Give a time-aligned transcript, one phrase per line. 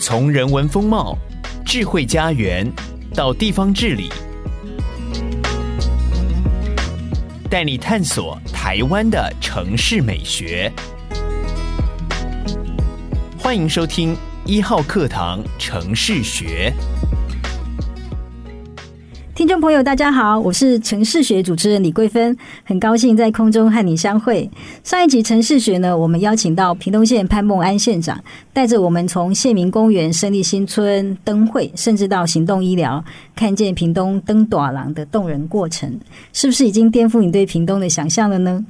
[0.00, 1.18] 从人文风貌、
[1.66, 2.70] 智慧家园
[3.14, 4.08] 到地方治理，
[7.50, 10.72] 带你探索台湾的城市美学。
[13.36, 14.16] 欢迎收听
[14.46, 16.72] 一号课堂城市学。
[19.38, 24.50] 听众朋友，大家好，我是城市学主持人李桂芬，很高兴在空中和你相会。
[24.82, 28.20] 上一集城市学呢，我们邀请到屏东县潘孟安县长，
[28.52, 33.04] 带着我们从县民公园、胜利新村灯会，甚至到行动医疗，
[33.36, 36.00] 看见屏东灯短廊的动人过程，
[36.32, 38.66] 是不是已经颠覆你对屏东的想象了呢？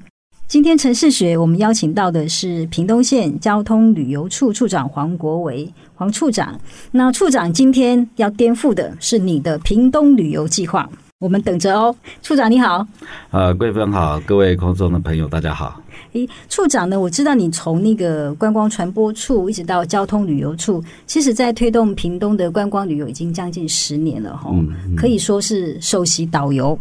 [0.49, 6.59] 今天城市学，我们邀请到的是屏东县交通旅游处处长黄国维，黄处长。
[6.91, 10.89] 那处长今天要颠覆的是你的屏东旅游计划，
[11.21, 11.93] 我们等着哦。
[12.23, 12.87] 处长你好，
[13.31, 15.81] 呃，贵芬好，各位空中的朋友大家好。
[16.13, 16.99] 诶，处长呢？
[16.99, 26.79] 我知道你从那个观光传播处一直到交通旅游处，其实在推动屏东的观光旅游已经将近十年了哈、嗯嗯，可以说是首席导游，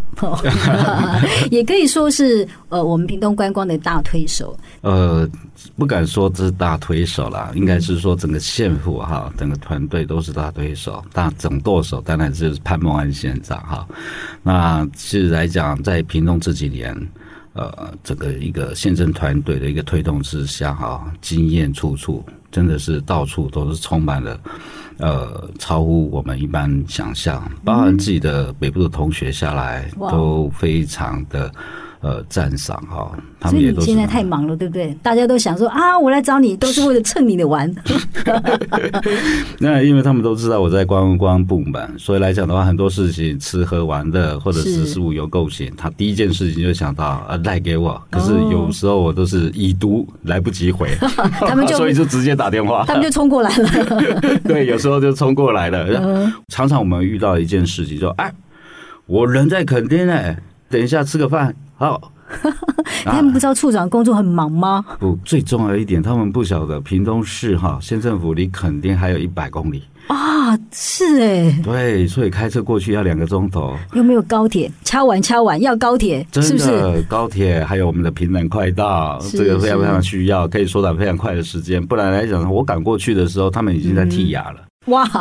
[1.49, 4.55] 也可以说是呃我们屏东观光的大推手。
[4.81, 5.27] 呃，
[5.75, 13.88] 不敢说这是大推手啦，应该是说整个县府哈，整个团队都是大推手，大总舵手当然就是潘孟安县长哈。
[14.44, 16.95] 那其实来讲，在屏东这几年。
[17.53, 24.39] 呃，整个一个县政团队的一个推动之下，哈，经验处处，真的是到处都是充满了，
[25.00, 31.52] 呃，超乎我们一般想象，包含自己的北部的同学下来都非常的。
[32.00, 34.95] 呃，赞赏哈，他们也都现在太忙了，对不对？
[35.02, 37.73] 大家都想说啊，我来找你都是为了蹭你的玩。
[39.59, 48.00] 那因为他们都知道我在观光部门，所以来讲的话，很多事情吃喝玩乐或者是事物有构型，他第一件事情就想到啊，赖给我。
[48.12, 50.90] 可是有时候我都是已读来不及回，
[51.48, 53.70] 他们就 所以就直接打电话，他们就冲过来了。
[54.44, 55.86] 对，有时候就冲过来了。
[56.00, 58.31] 嗯、常常我们遇到一件事情，就哎，
[59.08, 60.38] 我人在垦丁哎，
[60.69, 61.55] 等一下吃个饭。
[61.78, 62.11] 好，
[63.05, 64.83] 他们不知道处长工作很忙吗？
[65.00, 70.57] 不，最重要一点，他们不晓得屏东市哈县政府离垦丁还有一百公里啊！
[70.72, 73.75] 是哎，对，所以开车过去要两个钟头。
[73.94, 74.72] 有没有高铁？
[74.83, 77.01] 敲完敲完要高铁，是不是？
[77.03, 81.85] 高铁还有我们的平南快道，这个非常非常需要，可以缩短非常快的时间。
[81.85, 84.61] 不然来讲，我赶过去的时候，他们已经在剔牙了。
[84.61, 85.06] 嗯哇，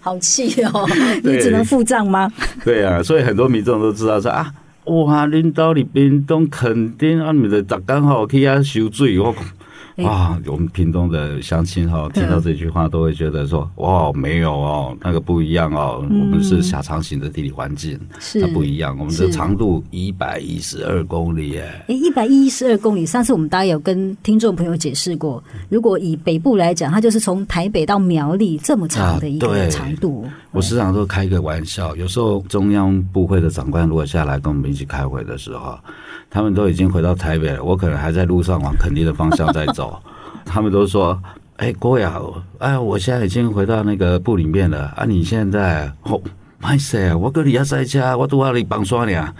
[0.00, 0.86] 好气哦！
[1.22, 2.30] 你只能付账吗？
[2.64, 4.52] 对啊，所以很多民众都知道说啊，
[4.84, 9.34] 哇，领导你屏东垦丁啊，你的杂刚好可以啊收水我。
[9.98, 18.96] 哇，我们屏东的乡亲哈，听到这句话都会觉得说，哇，没有哦，那个不一样哦，我们是狭长型的地理环境，是它不一样。
[18.98, 23.04] 我们的长度一百一十二公里，哎，一百一十二公里。
[23.04, 30.24] 上次我们大家有跟听众朋友解释过，如果以北部来讲，它就是从台北到苗栗这么长的一个长度。
[30.50, 35.78] 我时常都开一个玩笑，有时候中央部会的长官如果下来跟我们一起开会的时候。
[36.30, 39.98] 他们都已经回到台北了，我可能还在路上往肯定的方向在走。
[40.44, 41.18] 他们都说
[41.56, 42.20] ：“哎，郭雅，
[42.58, 45.06] 哎，我现在已经回到那个部里面了啊！
[45.06, 46.20] 你现在哦。”
[46.60, 47.16] 歹势啊！
[47.16, 49.32] 我跟你要塞车，我都要你帮刷你啊！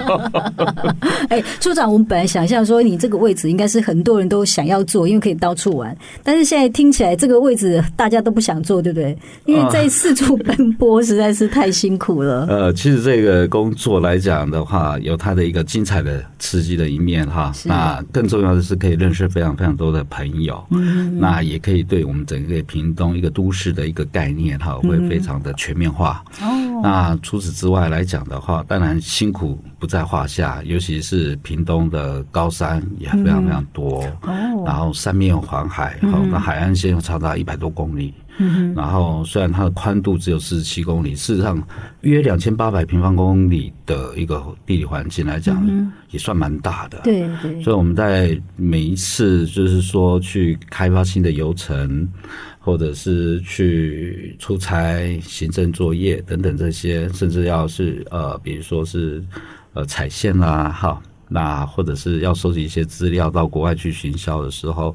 [1.28, 5.96] 哎，处长，我们本来想象说你这个位置应该是很多人都想要坐，因为可以到处玩。
[6.24, 9.16] 但是现在听起来这个位置大家都不想坐，对不对？
[9.44, 12.46] 因为在四处奔波实在是太辛苦了。
[12.50, 17.52] 呃，其实这个工作来讲的话，有它的一个精彩的、刺激的一面哈。
[17.64, 20.64] 那更重要的是可以认识非常非常多的朋友。
[20.70, 26.24] 嗯，那也可以对我们整个屏东一个都市的一个概念哈，会非常的全面化。
[26.40, 34.04] 哦，那除此之外来讲的话，当然辛苦不在话下，尤其是屏东的高山也非常非常多。
[34.22, 38.14] 哦，然后三面环海，好，那海岸线又长达一百多公里。
[38.38, 41.62] 嗯，然后虽然它的宽度只有四十七公里，事实上
[42.00, 45.62] 约两千八百平方公里的一个地理环境来讲，
[46.10, 47.00] 也算蛮大的。
[47.04, 52.08] 对对，所以我们在每一次就是说去开发新的游程。
[52.70, 59.20] 或者是去出差、行政作业等等这些，甚至要是呃，比如说是
[59.72, 64.94] 呃采线啦，哈，那或者是要收集一些资料到国外去行销的时候，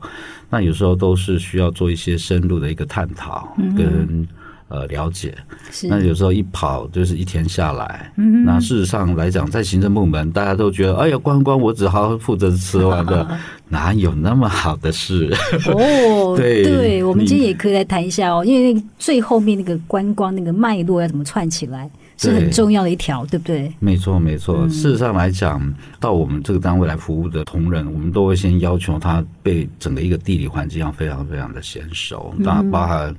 [0.49, 4.25] 那有时候都是需要做一些深入的一个探讨跟
[4.67, 5.35] 呃了解。
[5.83, 8.11] 那有时候一跑就是一天下来，
[8.45, 13.27] 那事实上来讲，在行政部门大家都觉得，哎呀，观光我只好负责吃完的。
[13.67, 15.27] 哪有那么好的事？
[15.73, 21.89] 哦， 对对，我们今天也可以来谈一下哦，因为那个最后面那个观光那个脉络要怎么串起来？
[22.17, 23.71] 是很重要的一条，对不对？
[23.79, 24.67] 没错，没错。
[24.69, 25.61] 事实上来讲，
[25.99, 33.13] 到我们这个单位来服务的同仁，我们都会先要求他被整个一个地理环境要非常非常的娴熟，当然包含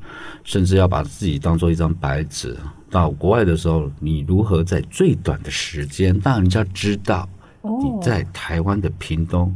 [0.45, 2.57] 甚至要把自己当做一张白纸。
[2.89, 7.29] 到国外的时候，你如何在最短的时间让人家知道
[7.63, 9.55] 你在台湾的屏东？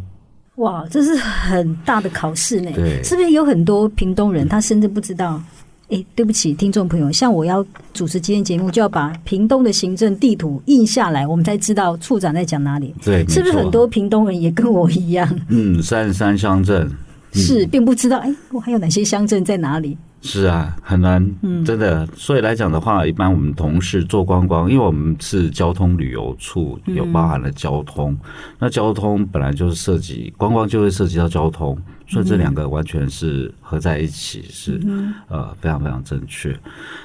[0.56, 2.70] 哇，这是很大的考试呢。
[2.74, 5.40] 对，是不是有很多屏东人他甚至不知道？
[5.90, 12.94] 哎，对不起，听众朋友，像我要主持今天节目，就要把屏东的行政地图印下来，我们才知道处长在讲哪里。
[13.04, 15.28] 对，是不是很多屏东人也跟我一样？
[15.48, 16.88] 嗯，三十三乡镇
[17.32, 18.18] 是，并不知道。
[18.18, 19.96] 哎，我还有哪些乡镇在哪里？
[20.22, 21.26] 是啊，很难，
[21.64, 22.06] 真的。
[22.14, 28.14] 所以来讲的话，一般我们同事做观光，因为我们是交通旅游处，有包含了交通。
[28.58, 31.74] 那交通本来就是涉及观光，就会涉及到交通，
[32.10, 34.80] 所以这两个完全是合在一起，是
[35.28, 36.54] 呃非常非常正确。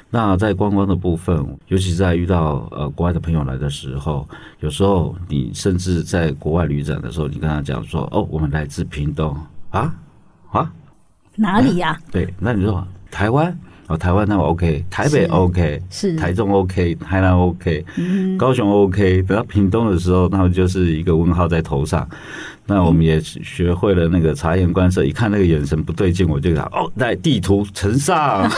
[0.09, 4.27] 那在观光的部分，尤其在遇到呃国外的朋友来的时候，
[4.61, 9.37] 有时候你甚至在国外旅展的时候，你跟他讲说：“哦，我们来自屏东
[9.69, 9.95] 啊？
[10.51, 10.73] 啊，
[11.35, 12.85] 哪里呀？”对，那你说。
[13.11, 22.05] 台湾哦，台湾那我 OK，台北 OK，是，是台中 OK，台南 OK，嗯，高雄 OK，等到屏东的时候，那么就是一个问号在头上。
[22.67, 28.49] 那我们也学会了那个察言观色，一看那个眼神不对劲，我就讲哦，在地图呈上。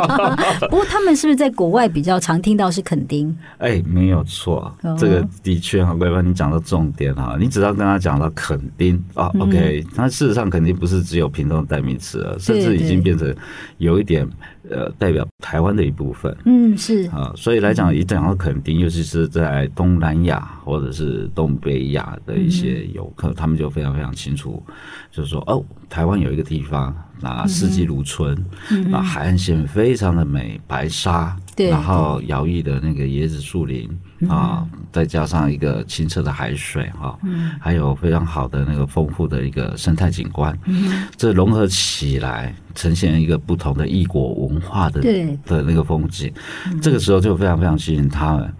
[0.68, 3.34] 不过他们是不是在国外比较常听到是垦丁？
[3.58, 13.34] 哎，没有错，这个的确哈，桂芬你讲到重点哈，你只要跟他讲到垦丁啊，OK，那事实上肯定不是只有屏东的代名词了，甚至已经变成
[13.78, 14.28] 有一点。
[14.70, 17.08] 呃，代表台湾的一部分，嗯，是。
[17.10, 24.62] 啊，所以来讲，一讲到垦丁，尤其是在东南亚或者是东北亚的一些游客，他们就非常非常清楚，
[25.10, 28.36] 就是说，哦，台湾有一个地方，那四季如春，
[28.88, 33.88] 那海岸线非常的美，白沙，对，然后摇曳的那个椰子树林
[34.28, 37.18] 啊，再加上一个清澈的海水哈，
[37.60, 40.56] 还有非常好的那个丰富的一个生态景观，
[41.16, 42.54] 这融合起来。
[42.76, 45.00] 呈现一个不同的异国文化的
[45.46, 46.30] 的那个风景，
[46.82, 48.54] 这个时候就非常非常吸引他们。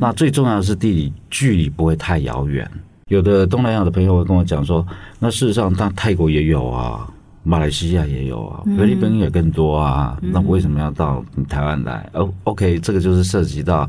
[0.00, 2.68] 那最重要的是地理距离不会太遥远。
[3.06, 4.84] 有的东南亚的朋友会跟我讲说，
[5.20, 7.08] 那事实上，但泰国也有啊，
[7.44, 10.18] 马来西亚也有啊，菲律宾也更多啊。
[10.20, 12.10] 那为什么要到台湾来？
[12.14, 13.88] 哦，OK，这个就是涉及到。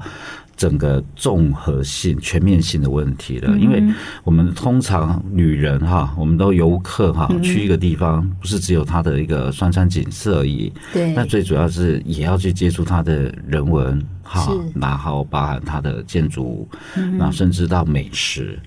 [0.62, 3.84] 整个综合性、全面性的问题了，因为
[4.24, 14.00] 我们通常女人哈，我们都游客哈，去一个地方不是只有它的一个山川景色而已，对，那最主要是也要去接触它的人文。
[14.24, 16.70] 哈，然后包含它的建筑物，
[17.18, 18.58] 然后甚至到美食，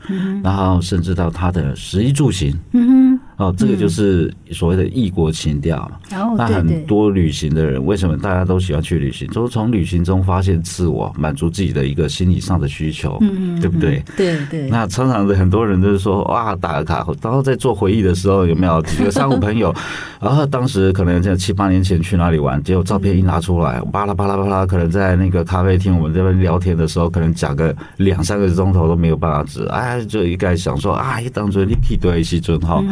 [0.42, 5.90] 然后甚至到它的食衣住行，嗯哦，这个就是所谓的异国情调。
[6.36, 9.28] 那很多旅行的人，为什么大家都喜欢去旅行？
[9.28, 14.02] 就是从旅行中发现自我，满足自己的一个心理上的需求，嗯，对不对？
[14.16, 14.68] 对对。
[14.68, 19.72] 那常常的很多人就是说，哇，打个卡，然后在做回忆的时候，有没有几个商务朋友？
[20.20, 25.44] 然后当时可能在七八年前去哪里玩，结果照片一拿出来，巴拉巴拉巴拉，可能在那个。
[25.44, 29.64] 咖啡厅，我们这边聊天的时候，可能讲个两三个钟头都没有办法止。
[29.66, 32.82] 哎，就一概想说，啊，一当初你去对西尊哈，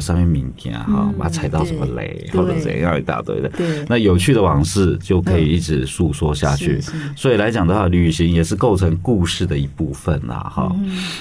[0.00, 3.50] 上面名片哈，把踩到什么雷或者怎样一大堆的。
[3.88, 6.80] 那有趣的往事就可以一直诉说下去。
[7.16, 10.74] 所以来讲的话，旅行也是构成故事的一部分啦，哈。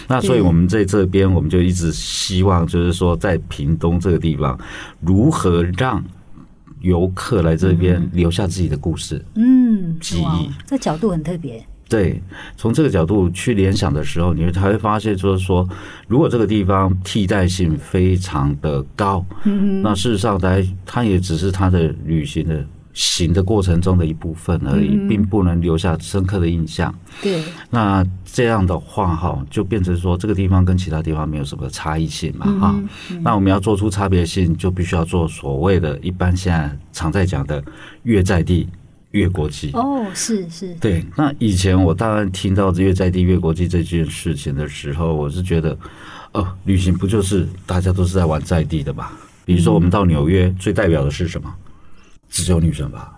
[0.08, 4.60] 那所以我们在这边，我们就一直希望，就是说，在屏东这个地方，
[5.02, 6.04] 如何让。
[6.82, 11.66] 游客来这边留下自己的故事，嗯，记忆，这角度很特别。
[11.88, 12.22] 对，
[12.58, 15.68] 从这个角度去联想的时候，你会才会发现，就是说，
[16.08, 22.66] 如果这个地方替代性非常的高，嗯，那事实上，它它也只是它的旅行的。
[22.98, 26.96] 行的过程中的一部分而已，并不能留下深刻的印象。
[27.22, 32.74] 对，那这样的话哈，就变成说这个地方跟其他地方没有什么差异性嘛哈。
[33.22, 37.62] 那我们要做出差别性，就必须要做所谓的一般现在常在讲的
[38.04, 38.66] 越在地
[39.16, 39.72] 越国际。
[39.74, 40.74] 哦，是是。
[40.76, 45.78] 对，那以前我当然听到越在地越国际这件事情的时候，我是觉得，
[46.34, 49.08] 哦，旅行不就是大家都是在玩在地的嘛？
[49.46, 51.54] 比如说我们到纽约，最代表的是什么？
[52.30, 53.14] 只有女生吧，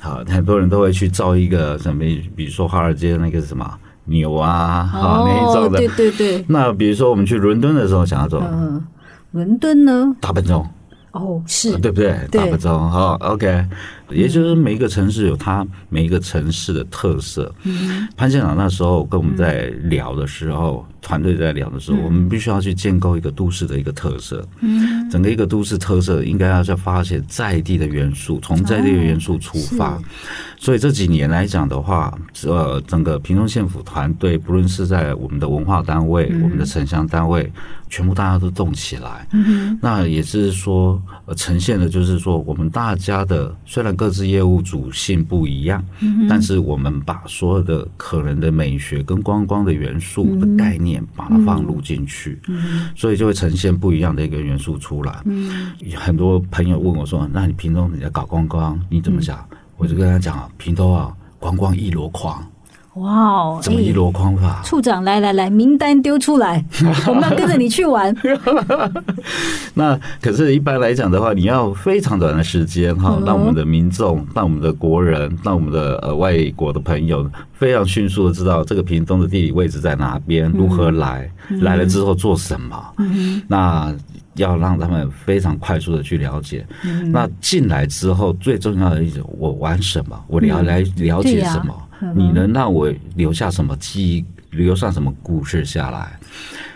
[0.00, 2.04] 好，很多人都会去造一个什么，
[2.36, 6.44] 比如说华尔街那个什么牛啊，好、哦、那一种的，对对对。
[6.48, 8.84] 那比如说我们去伦敦的时候，想要做，嗯，
[9.30, 10.68] 伦敦呢，大笨钟，
[11.12, 12.18] 哦，是对不对？
[12.30, 13.64] 大笨钟，好，OK。
[14.14, 17.52] 也就是每一个城市有它每一个城市的特色。
[17.62, 24.46] 嗯、潘县长那时候跟我们在聊的时候，团、嗯、队在聊的时候，我们必须要去建构一个都市的一个特色。
[24.60, 29.96] 嗯，整个一个都市特色应该要去发现在地的元素，从在地的元素出发。
[29.96, 30.02] 哦、
[30.58, 37.50] 所以这几年来讲的话，呃，整个屏东县府团队，不论是在我们的文化单位、嗯、我们的城乡单位，
[37.92, 39.28] 全部大家都动起来。
[39.32, 55.20] 嗯，那也是说，呃，呈现的就是说，我们大家的虽然各自业务主性不一样，嗯，但是我们把所有的可能的美学跟观光的元素的概念，把它放入进去，嗯，所以就会呈现不一样的一个元素出来。
[55.26, 62.42] 嗯，很多朋友问我说：“那你平东你在搞观光，你怎么想？”嗯、我就跟他讲：“啊，平东啊，观光一箩筐。”
[62.94, 63.60] 哇哦！
[63.62, 64.60] 怎么一箩筐法？
[64.62, 66.62] 处长，来来来，名单丢出来，
[67.08, 68.14] 我们要跟着你去玩。
[69.72, 81.30] 那可是，一般来讲的话，你要非常短的时间哈，让我们的民众、让我们的国人、让我们的呃外国的朋友非常迅速的知道这个屏东的地理位置在哪边，如何来，
[81.62, 82.76] 来了之后做什么。
[83.48, 83.94] 那
[84.34, 86.66] 要让他们非常快速的去了解。
[87.06, 90.24] 那进来之后，最重要的一种，我玩什么？
[90.26, 91.74] 我了来了解什么？
[92.14, 96.18] 你能让我留下什么记忆，留下什么故事下来？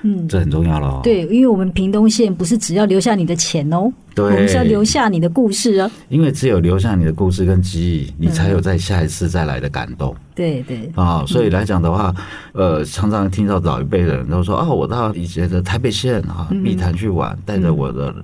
[0.02, 1.00] 嗯，这很重要了。
[1.02, 5.90] 对，因为我们屏东县不是只要留下你的钱哦，对，我们是要留下你的故事哦。
[6.09, 10.14] 因为只有留下你的故事跟记忆，你才有在下一次再来的感动。
[10.35, 12.14] 对对啊，所以来讲的话，
[12.52, 18.14] 呃，常常听到老一辈的人都说啊，我到以前的台北县啊，碧潭去玩，带着我的。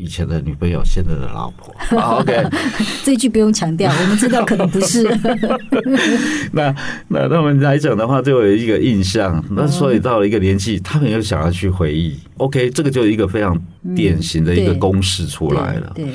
[0.00, 1.74] 以前的女朋友，现在的老婆。
[2.18, 2.42] OK，
[3.04, 5.06] 这句不用强调，我们知道可能不是。
[6.52, 6.74] 那
[7.08, 9.44] 那他们来讲的话，就有一个印象。
[9.50, 12.18] 那所以到了一个年纪，他们又想要去回忆。
[12.38, 13.60] OK，这个就是一个非常
[13.94, 15.92] 典型的一个公式出来了。
[15.94, 16.06] 对，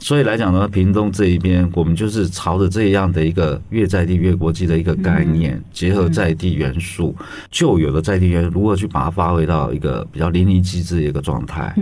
[0.00, 7.14] 所以来讲的话，屏东这一边，我们就是朝着这样的一个越在地越国际的一个概念，结合在地元素，
[7.50, 11.74] 旧有的在地元素如何去把它发挥到一个比较淋漓尽致的一个状态。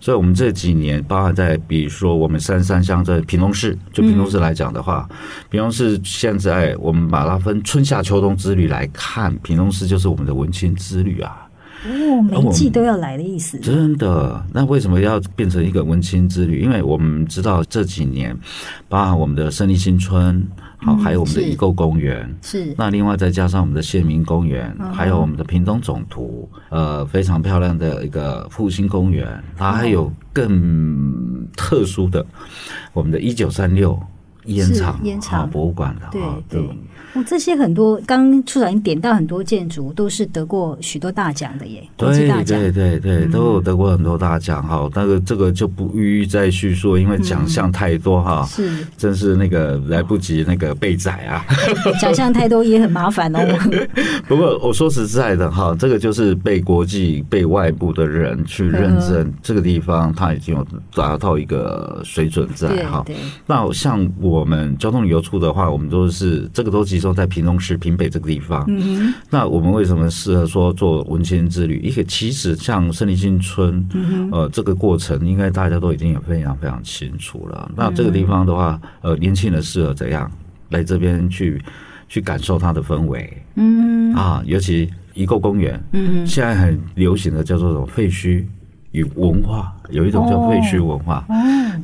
[0.00, 5.08] 所以我们这几年，包含在比如说我们三山乡在屏东市，就屏东市来讲的话，
[5.50, 11.45] 屏东市现在我们把它分春夏秋冬之旅来看，屏东市就是我们的文青之旅啊。
[11.86, 13.58] 哦，每一季都要来的意思。
[13.60, 14.44] 真的？
[14.52, 16.60] 那为什么要变成一个文青之旅？
[16.60, 18.36] 因为我们知道这几年，
[18.88, 20.42] 包含我们的胜利新村，
[20.78, 22.74] 好，还有我们的遗构公园，是。
[22.76, 29.26] 那另外再加上我们的县民公园，还有我们的屏东总图，呃，非常漂亮的一个复兴公园，
[29.56, 32.24] 它还有更特殊的，
[32.92, 33.98] 我们的一九三六
[34.46, 36.68] 烟厂烟厂博物馆的，对对。
[37.14, 42.60] 哦，这些很多，刚处长已经点到很多建筑，都是得过许多大奖的耶，国际大奖。
[42.60, 44.86] 对对对对，都有得过很多大奖哈。
[44.94, 51.42] 那个这个就不一一再叙述，因为奖项太多哈，是，真是那个来不及那个备载啊。
[51.98, 53.38] 奖项太多也很麻烦哦。
[54.28, 63.02] 不过我说实在的哈，这个就是被国际、被外部的人去认证，这个地方它已经有达到一个水准在哈。
[63.46, 67.06] 那像我们交通旅游处的话，我们都是这个都集中。
[67.16, 71.80] 在屏东市屏北这个地方，嗯，那我们为什么适合说做文青之旅？
[71.80, 77.70] 一个其实像胜利新村，嗯，呃，这个过程应该大家都已经也非常非常清楚了。
[77.74, 80.30] 那这个地方的话，呃，年轻人适合怎样
[80.68, 81.62] 来这边去
[82.06, 83.42] 去感受它的氛围？
[83.54, 88.44] 嗯啊，尤其遗构公园，嗯，现在很流行的叫做什么废墟
[88.96, 91.34] 与文化，有一种叫废墟文化，哦，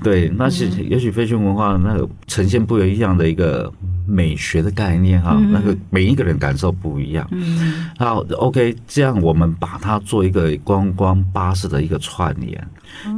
[0.03, 3.73] 对，那是也许废墟文化那个呈现不一样的一个。
[4.05, 7.27] 美学的概念哈，那个每一个人感受不一样。
[7.31, 12.69] 嗯，好，OK，这样我们把它做一个观光巴士的一个串联。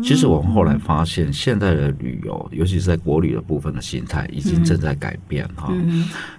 [0.03, 5.73] 其实我们后来发现，现在的旅游，尤其是在国旅的部分的心态，已经正在改变哈。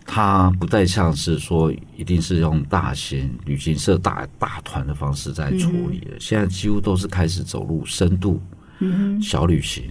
[0.05, 8.41] 它不再像是说一定是用大型旅行社大大团的方式在处理的，现在几乎都是开始走入深度。
[8.79, 9.85] 嗯，小旅行，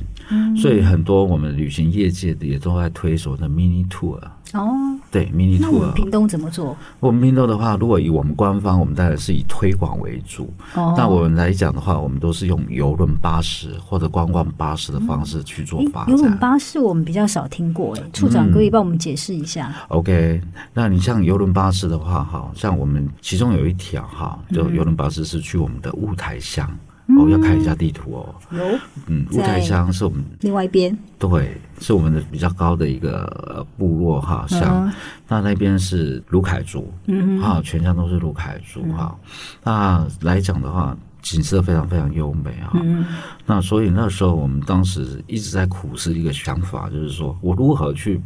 [0.55, 4.21] 所以很多我们旅行业界的也都在推所谓的 mini tour。
[4.55, 5.63] 哦，对，mini tour。
[5.63, 6.77] 那我们屏东怎么做？
[7.01, 10.49] 我们屏东的话，如果以我们官方，我们当然是以推广为主。
[10.75, 16.11] 哦，那我们来讲的话，我们都是用邮轮巴士或者观光巴士的方式去做发展。
[16.11, 19.75] 邮轮巴士我们比较少听过，哎，处长可以帮我们解释一下。
[19.89, 20.41] OK，
[20.73, 26.71] 那你像邮轮巴士的话，哈，像我们其中有一条哈，就邮轮巴士是去我们的雾台乡。
[27.07, 28.35] 哦，要看一下地图哦。
[28.51, 28.65] 有，
[29.07, 34.91] 嗯，五台乡是我们另外一边，对，是我们的比较高的一个部落哈乡。
[35.29, 39.15] 那那边是卢凯族，嗯，哈，全乡都是卢凯族哈。
[39.63, 42.79] 那来讲的话，景色非常非常优美哈。
[42.83, 43.05] 嗯、
[43.45, 48.21] 那所以那时候我们当时一直在苦思一个想法，就是说我如何去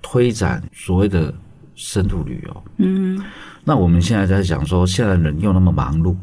[0.00, 1.32] 推展所谓的
[1.74, 2.62] 深度旅游。
[2.76, 3.22] 嗯，
[3.64, 6.14] 那我们现在在讲说，现在人又那么忙碌，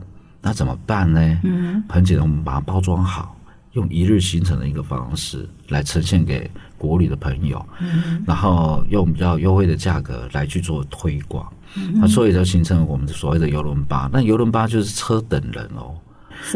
[0.42, 1.40] 那怎么办呢？
[1.44, 3.36] 嗯，很简单，我们把它包装好，
[3.74, 11.46] 用一日行程的一个方式来呈现给国旅的朋友，嗯，然后用比较优惠的价格来去做推广。
[11.76, 14.10] 嗯、那所以就形成我们所谓的邮轮巴。
[14.12, 15.96] 那邮轮巴就是车等人哦。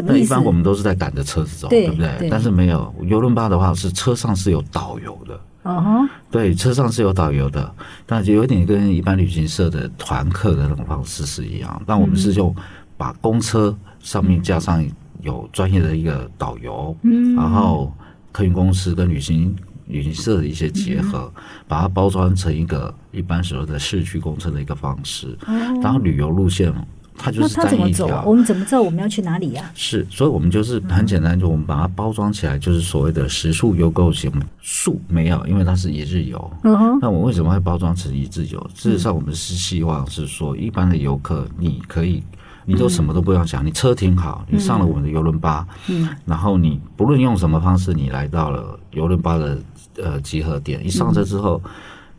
[0.04, 2.18] 那一般我们都是在赶着车子走，对，对不对？
[2.18, 5.40] 对，但是没有邮轮巴的话，是车上是有导游的。
[5.62, 7.72] 哦、uh-huh、对，车上是有导游的，
[8.04, 11.82] 但就有点跟一般旅行社的团客的那种方式是一样。
[11.86, 12.54] 但我们是用
[12.96, 14.84] 把公车上面加上
[15.22, 17.92] 有专业的一个导游，嗯，然后
[18.32, 19.54] 客运公司跟旅行
[19.86, 26.72] 旅行社的一些结合，嗯、把它包装成一个一般所谓的市区公车的一个方式，嗯、然后旅游路线。
[27.18, 29.72] 它就是单一条，我们怎么知道我们要去哪里呀、啊？
[29.74, 34.30] 是，所以我们就是很简单，就我们把它包装起来，就是所谓的食宿游购型。
[34.60, 36.50] 宿没有，因为它是一日游。
[36.64, 36.98] 嗯哼。
[37.00, 38.60] 那我们为什么会包装成一日游？
[38.74, 42.22] 事实上，我们是希望是说，一般的游客，你可以，
[42.66, 49.58] 你都什么都不用想，你车停好，你上了我们的邮轮巴，嗯，然后你不论用什么方式，你来到了邮轮巴的
[49.96, 51.62] 呃集合点，一上车之后。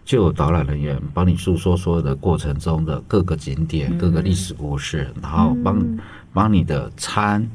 [0.07, 5.85] 就有导览人员帮你诉说所有的过程中的各个景点、嗯、各个历史故事，然后帮
[6.31, 7.45] 帮你的餐，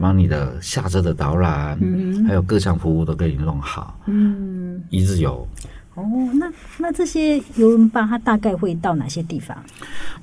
[0.00, 4.00] 帮、嗯、你的下车的导览，嗯、还有各项服务都给你弄好。
[4.06, 5.46] 嗯，一日游。
[5.94, 6.04] 哦，
[6.34, 9.56] 那那这些游轮巴它大概会到哪些地方？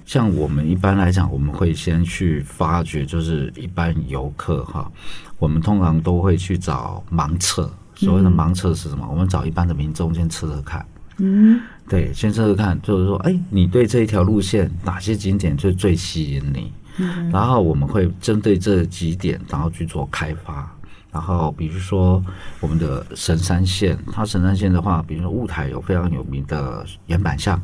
[0.06, 4.90] 像我们一般来讲，我们会先去发掘，就是一般游客哈，
[5.38, 7.72] 我们通常都会去找盲测。
[7.96, 9.06] 所谓的盲测是什么？
[9.06, 10.86] 嗯、我们找一般的民众先测测看。
[11.18, 11.60] 嗯，
[11.90, 16.72] 对，先测测看，就是说，哎，你对这一条路线哪些景点最最吸引你？
[17.00, 20.72] 嗯，然后我们会针对这几点，然后去做开发。
[21.18, 22.24] 然后比如说
[22.60, 27.60] 我们的神山线，它神山线的话，比如说雾台有非常有名的岩板巷，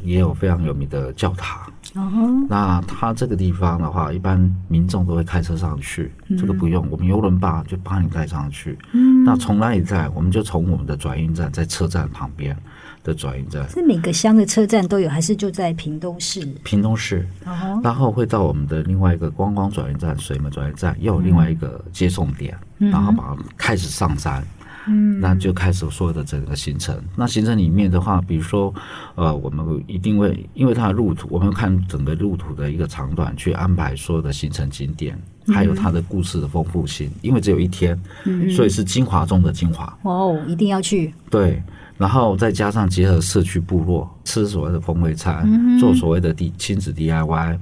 [0.00, 1.60] 也有非常有名的教堂。
[1.96, 8.78] 哦，那它这个地方的话，一般民众都会开车上去，这个不用，我们游轮吧就帮你带上去。
[8.92, 10.08] 嗯，那从哪里在？
[10.10, 12.56] 我们就从我们的转运站，在车站旁边
[13.02, 13.68] 的转运站。
[13.68, 16.44] 是每个乡的车站都有，还是就在屏东市？
[16.64, 17.26] 屏东市。
[17.46, 24.42] 哦，然后会到我们的另外一个观光转运站——水门转运站，又有另外一个接送点，然后把它开始上山。
[24.90, 26.98] 嗯，那就开始所有的整个行程。
[27.14, 28.72] 那行程里面的话，比如说，
[29.16, 37.10] 呃，我们一定会因为它的路途，我们看整个路途的一个长短，去安排所有的行程景点，还有它的故事的丰富性。
[37.20, 39.94] 因为只有一天，嗯所以是精华中的精华。
[40.04, 41.12] 哦，一定要去。
[41.28, 41.62] 对，
[41.98, 45.46] 然后再加上结合社区部落，吃所谓的风味餐，
[45.78, 47.58] 做所谓的 D 亲子 DIY，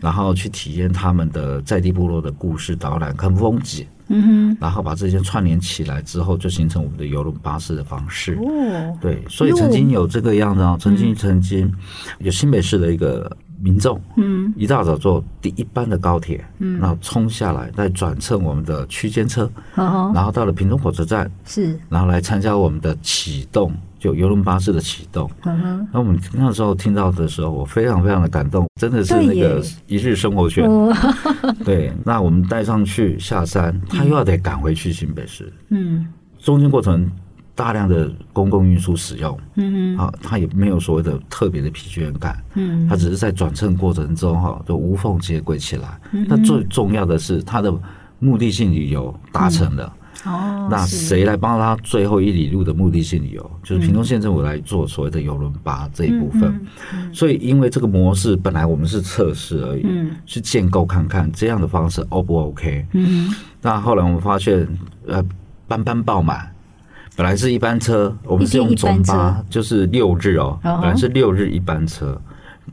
[0.00, 3.86] 然后去体验他们的在地部落的故事导览，看风景。
[4.08, 8.38] 嗯哼，然后把这些串联起来之后，就形成我们的游轮巴士的方式。
[8.40, 11.68] 哦，对，所以曾经有这个样子啊，曾经曾经
[12.20, 23.72] 有新北市的一个民众，嗯，一大早坐第一班的高铁，嗯，然后冲下来，再转乘我们的区间车，然后到了屏东火车站，是，然后来参加我们的启动。
[23.98, 30.68] 就邮轮巴士的启动，嗯哼，那我们那时候听到的时候，我非常非常的感动，真的是那个一日生活圈。
[31.64, 36.06] 对，那我们带上去下山，他又要得赶回去新北市，嗯，
[36.38, 37.10] 中间过程
[37.56, 45.98] 大量的公共运输使用，嗯哼，啊，它也没有所谓的特别的疲倦感，嗯，它只是在转乘过程中哈，就无缝接轨起来。
[46.28, 47.74] 那最重要的是，它的
[48.18, 49.92] 目的性旅游达成了。
[50.24, 53.50] 哦，那谁来帮他最后一里路的目的性旅游？
[53.62, 56.60] 就是屏东县政府来做所谓的邮轮巴这一部分。
[57.12, 62.86] 所以，因为这个模式本来我们是测试而已，嗯，去建构看看这样的方式 O 不 OK？
[62.92, 64.66] 嗯，那后来我们发现，
[65.06, 65.24] 呃，
[65.68, 66.50] 班班爆满。
[67.16, 72.20] 本来是一班车，我们是用中巴，就是六日哦，本来是六日一班车，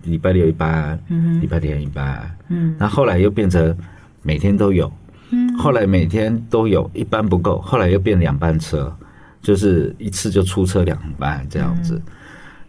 [0.03, 3.75] 礼拜六一班，嗯，礼拜天一班，嗯，那后来又变成
[4.21, 4.91] 每天都有。
[5.35, 8.93] 嗯后来每天都有一班不够，后来又变两班车，
[9.41, 11.99] 就是一次就出车两班这样子，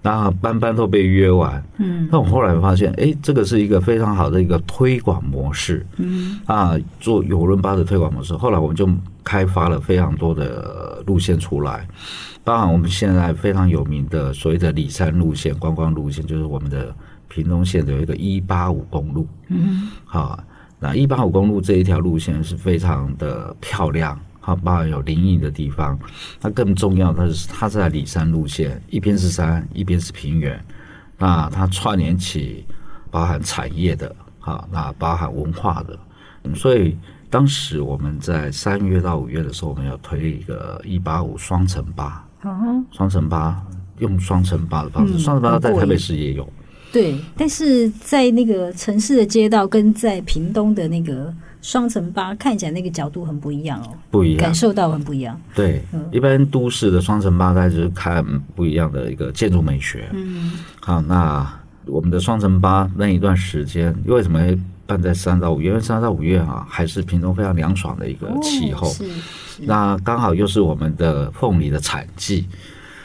[0.00, 1.62] 然后班班都被约完。
[1.76, 5.84] 嗯，那我后来发现，哎，这个是一个非常好的一个推广模式。
[5.96, 8.32] 嗯，啊，做邮轮巴的推广模式。
[8.34, 8.88] 后来我们就
[9.24, 11.88] 开发了非常多的路线出来，
[12.44, 16.94] 包含我们现在非常有名的所谓的里山路线、观光路线，就是我们的
[17.28, 19.26] 屏东县的有一个一八五公路。
[19.48, 20.38] 嗯，好。
[20.80, 25.98] 那一八五公路这一条路线是非常的漂亮，好，包含有林荫的地方。
[26.42, 30.62] 那更重要的是，它是在里山路线，一边是山，一边是平原。
[31.16, 32.66] 那它串联起
[33.10, 35.98] 包含产业的，好，那包含文化的，
[36.54, 36.98] 所以
[37.34, 42.24] 当时我们在三月到五月的时候，我们要推一个一八五双层巴，
[42.92, 43.60] 双层巴
[43.98, 46.48] 用双层巴的方式，双层巴在台北市也有。
[46.92, 55.36] 对，但是在那个城市的街道跟在屏东的那个双层巴看起来那个角度很不一样哦，不一样，感受到很不一样。
[55.56, 60.08] 对，嗯、一般都市的双层巴，大概就是看不一样的一个建筑美学。
[60.12, 61.52] 嗯，好，那
[61.86, 65.68] 我们的双层巴那一段时间，为什么会办在三到五月？
[65.70, 68.90] 因为三到五月啊，还是屏东非常凉爽的一个气候。
[69.60, 72.46] 那刚好又是我们的凤梨的产季，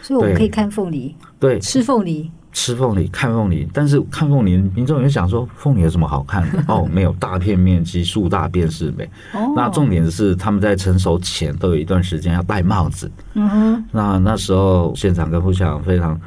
[0.01, 2.29] 所以我们可以看凤梨，对，吃凤梨。
[2.51, 6.63] 吃凤梨，看凤梨，但是看凤梨，民众也想说凤梨有什么好看的？
[6.67, 9.05] 哦，没有，大片面积，树大便是美。
[9.33, 13.09] 哦，那重点是他们在成熟前都有一段时间要戴帽子。
[13.35, 16.19] 嗯哼，那那时候现场跟副县长非常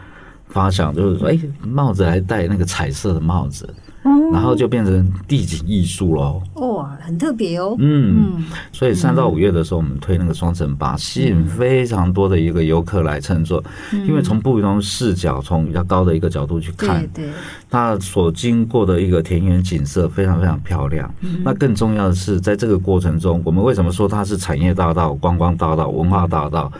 [0.46, 3.68] 发想，就是说，哎，帽子还戴那个彩色的帽子。
[4.32, 7.76] 然后就变成地景艺术喽，哇，很特别哦。
[7.78, 13.62] 嗯，所以三到五月的时候，我们推那个双层巴，吸引非常多的一个游客来乘坐，
[13.92, 17.26] 因为从不同视角，从比较高的一个角度去看，对，
[17.70, 21.12] 它所经过的一个田园景色非常非常漂亮。
[21.44, 26.72] 那更重要的是，在这个过程中，我们为什么说它是产业大道、观光大道、文化大道？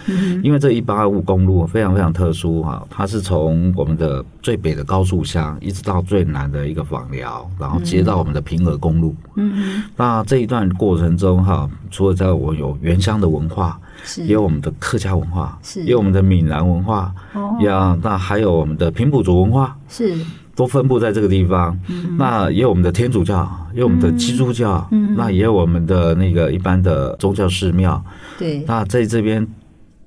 [0.43, 7.49] 因为这一八五公路非常非常特殊哈，它是从我们的最北的高速乡，一直到最南的一个枋寮。
[7.61, 20.17] 然后接到我们的平和公路，嗯，那这一段过程中哈，除了在我有原乡的文化，是，也有我们的客家文化，是，也有我们的闽南文化，哦，呀，那还有我们的平埔族文化，是，
[20.57, 21.79] 都分布在这个地方。
[21.89, 28.03] 嗯，那也有我们的天主教，也有我们的基督教，嗯，那也有我们的那个一般的宗教寺庙，
[28.39, 29.47] 对，那在这边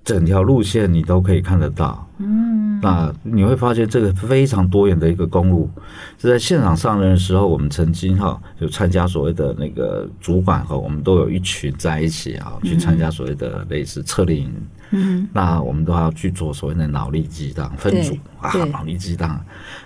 [0.03, 2.80] 整条路线你都可以看得到，嗯。
[2.82, 5.69] 那你会发现这个非常多元的一个公路，
[6.17, 14.51] 是在现场上任的时候，我们曾经哈就参加所谓的那个主管和我们都有一群在一起啊，去参加所谓的类似策略营。
[14.91, 19.43] 嗯，那我们都要去做所谓的脑力激荡分组啊，脑力激荡。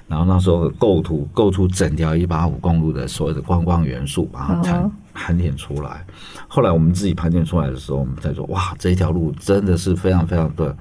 [0.08, 6.06] 然后那时候构图构出整条一八五公路的所有的观光元素，把它盘盘点出来。
[6.50, 10.76] 后来我们自己盘点出来的时候，我们在说哇，这一条路真的是非常非常的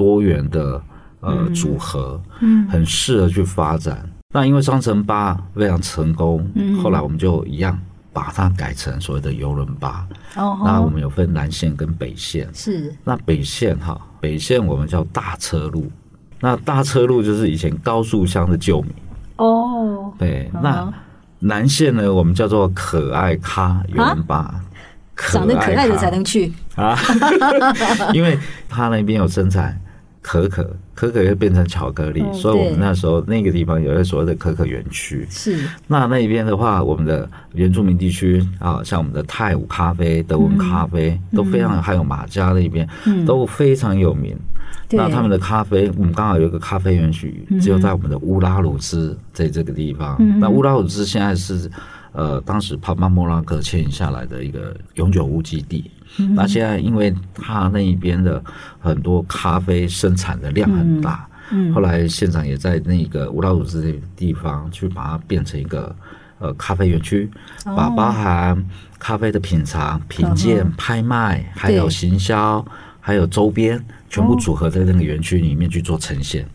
[0.00, 0.82] 多元的。
[1.22, 4.08] 呃，组合，嗯，很适合去发展。
[4.32, 7.78] 那因为双层巴非常成功，嗯，后来我们就一样
[8.10, 10.08] 把它改成所谓的游轮巴。
[10.36, 12.90] 哦，那我们有分南线跟北线，是。
[13.04, 15.92] 那北线哈，北线我们叫大车路。
[16.40, 18.90] 那大车路就是以前高速乡的旧名。
[19.36, 20.50] 哦，对。
[20.62, 20.90] 那
[21.38, 24.58] 南线呢，我们叫做可爱咖邮轮巴，
[25.18, 26.96] 长得可爱的才能去啊，
[28.14, 28.38] 因为
[28.70, 29.78] 他那边有生产。
[30.22, 35.26] 可可可可又变成巧克力，所以我们那时候那个地方有一个所谓的可可园区。
[35.30, 42.88] 是，那那边的话，我们的原住民地区啊，像我们的泰晤咖啡、德文咖啡都非常，还有马家那边
[43.26, 44.36] 都非常有名。
[44.90, 50.16] 那他们的咖啡，我们刚好有一个咖啡园区，只有在我们的乌拉鲁兹在这个地方。
[50.38, 51.70] 那乌拉鲁兹现在是。
[52.12, 55.88] 呃，当时帕曼莫拉克迁移下来的一个永久屋基地。
[56.18, 58.42] 嗯、那现在，因为他那一边的
[58.80, 61.28] 很多咖啡生产的量很大，
[61.74, 65.94] 后来县长也在那个乌拉鲁兹这地方去把它变成一个
[66.38, 67.30] 呃咖啡园区，
[67.64, 68.64] 哦、把包含
[68.98, 72.64] 咖啡的品尝、品鉴、拍卖，还有行销，
[73.00, 76.44] 还有周边，全部组合在那个园区里面去做呈现。
[76.44, 76.48] 哦，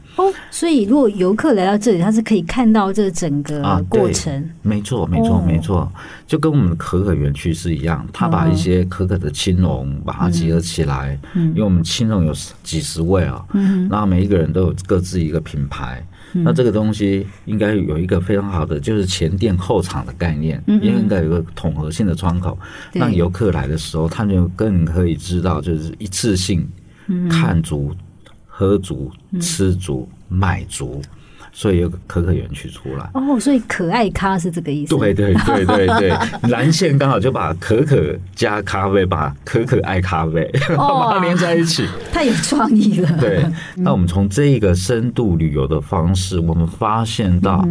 [0.50, 4.34] 所以如果游客来到这里，他是可以看到这整个过程。
[4.34, 5.92] 啊、没错，没错，没错，
[6.26, 16.02] 就跟我们的可可园区是一样，他把一些可可的青龙把它集合起来，嗯、因为我们青龙有几十位啊，嗯，那每一个人都有各自一个品牌，
[16.34, 22.58] 嗯、那这个东西应该有一个非常好的，就是前店后厂的概念，嗯，应该有个统合性的窗口，
[22.94, 26.66] 嗯、让游客来的时候，他就更可以知道，就是一次性
[27.30, 27.94] 看足。
[28.58, 31.02] 喝足、吃足、买足，
[31.52, 33.10] 所以有个可可园区出来。
[33.14, 34.96] 哦，所以可爱咖是这个意思。
[34.98, 36.10] 对对对对对，
[36.50, 43.18] 蓝线刚好就把可可加咖啡，把可可爱咖啡， 把它连在一起，太有创意了。
[43.20, 47.68] 对，那我们从这一个深度旅游的方式，我们发现到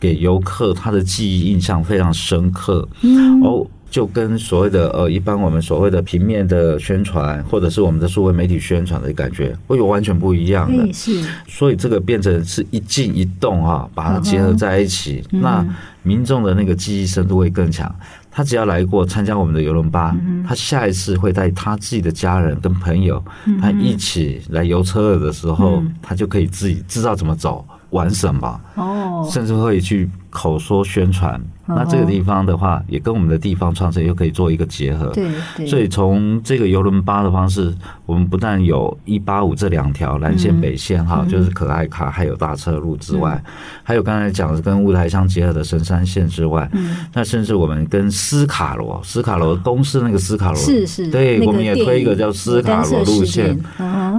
[0.00, 2.88] 给游客他的记忆印象非常深刻。
[3.02, 3.64] 嗯哦。
[3.94, 10.92] 就跟所谓的呃，一般我们所谓的平面的宣传，或者是我们的数位媒体宣传的感觉，会有完全不一样的。
[10.92, 15.64] 是，所以这个变成是一静一动啊，把它结合在一起，嗯、那
[16.02, 17.88] 民众的那个记忆深度会更强。
[18.32, 27.64] 他只要来过参加我们的游轮吧，嗯、他下一次会带他自己的家人跟朋友，嗯、他一起来游车尔的时候，嗯、他就可以自己知道怎么走。
[27.90, 28.60] 玩什么？
[28.74, 31.40] 哦，甚至会去口说宣传。
[31.66, 35.06] 那这个地方的话，也跟我们的地方创生又可以做一个结合。
[35.14, 35.66] 对对。
[35.66, 43.42] 所以从这个邮轮巴的方式，我们不但有一八五这两条南线北线哈，就是可爱卡，还有大车路之外，
[43.82, 46.70] 还有刚才讲的跟雾台乡结合的神山线之外，
[47.14, 53.58] 那甚至我们跟斯卡罗，斯卡罗公司那个斯卡罗，是是，对，我们也推一个叫斯卡罗路线，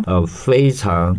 [0.07, 1.15] 呃，非常。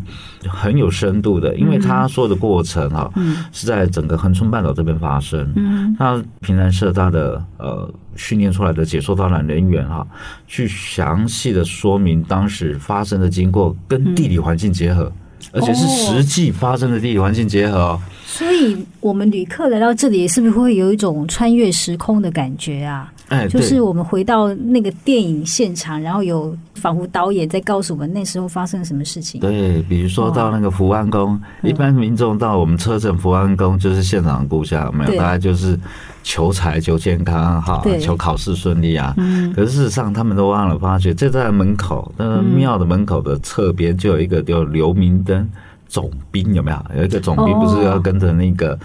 [0.48, 3.10] 很有深度的，因为他说的过程哈，
[3.50, 5.52] 是在整个恒春半岛这边发生。
[5.56, 10.06] 嗯，那平南社大的呃训练出来的解说导览人员哈，
[10.46, 15.12] 去详细的说明当时发生的经过，跟地理环境结合，
[15.52, 18.00] 而且是实际发生的地理环境结合哦。
[18.24, 23.12] 所以，我们旅客来到这里，是不是会有一种穿越时空的感觉啊？
[23.28, 29.40] 哎，就是我们回到那个电影现场，然后有仿佛导演在告诉我们那时候发生了什么事情。
[29.40, 35.76] 对，比如说到那个福安宫，一般民众到我们车城福安宫就是现场的故乡，没有，大家就是
[36.22, 39.12] 求财、求健康、哈，求考试顺利啊。
[39.56, 45.48] 可是事实上，他们都忘了发觉，就在门口，那个庙的门口的侧边就有一个叫刘明灯
[45.88, 46.78] 总兵，有没有？
[46.98, 48.78] 有一个总兵不是要跟着那个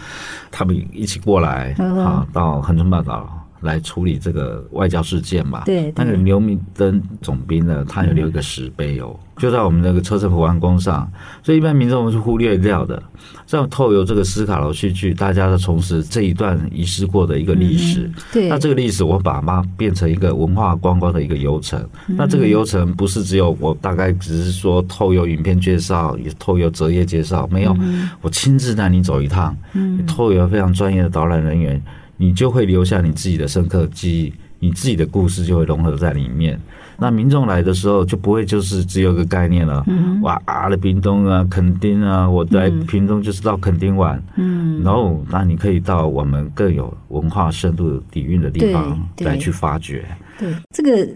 [0.49, 3.37] 他们一起过来啊，到恒春半岛。
[3.61, 5.63] 来处理这个外交事件嘛？
[5.65, 11.09] 对，那个刘明灯总兵呢，他有留一个石碑哦，就在我们那个车臣福安宫上，
[11.43, 13.01] 所以一般民众是忽略掉的。
[13.45, 18.09] 这样透由这个斯卡罗戏剧，大家都重拾这一段遗失过的一个历史。
[18.31, 21.85] 对，那这个历史我把它变成一个文化观光的一个游程。
[22.07, 27.75] 那这个游程不是只有我大概只是说透由影片介绍，也透由折页介绍，没有，
[28.21, 29.55] 我亲自带你走一趟。
[29.73, 31.81] 嗯，透由非常专业的导览人员。
[32.21, 36.59] 你就会留下你自己的深刻记忆，你自己的故事就会融合在里面。
[36.99, 39.83] 那民众来的时候就不会就是只有个概念了，
[40.21, 50.05] 哇啊的屏东啊，垦丁啊，我在屏东就是到垦丁玩，嗯，然后那你可以到我们更有文化深度底蕴的地方来去发掘。
[50.37, 51.09] 对，这个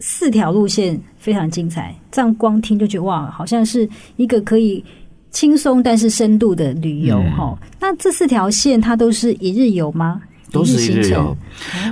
[0.00, 4.82] 四条路线非常精彩，这样光听就觉得哇，好像是一个可以。
[5.30, 10.22] 轻松但是深度的旅游哈，嗯、那这四条线它都是一日游吗？
[10.50, 11.36] 都是一日游。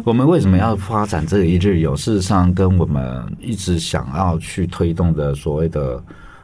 [0.04, 1.96] 我们为什么要发展这个一日游？
[1.96, 6.02] 事实上，跟我们一直想要去推动的所谓的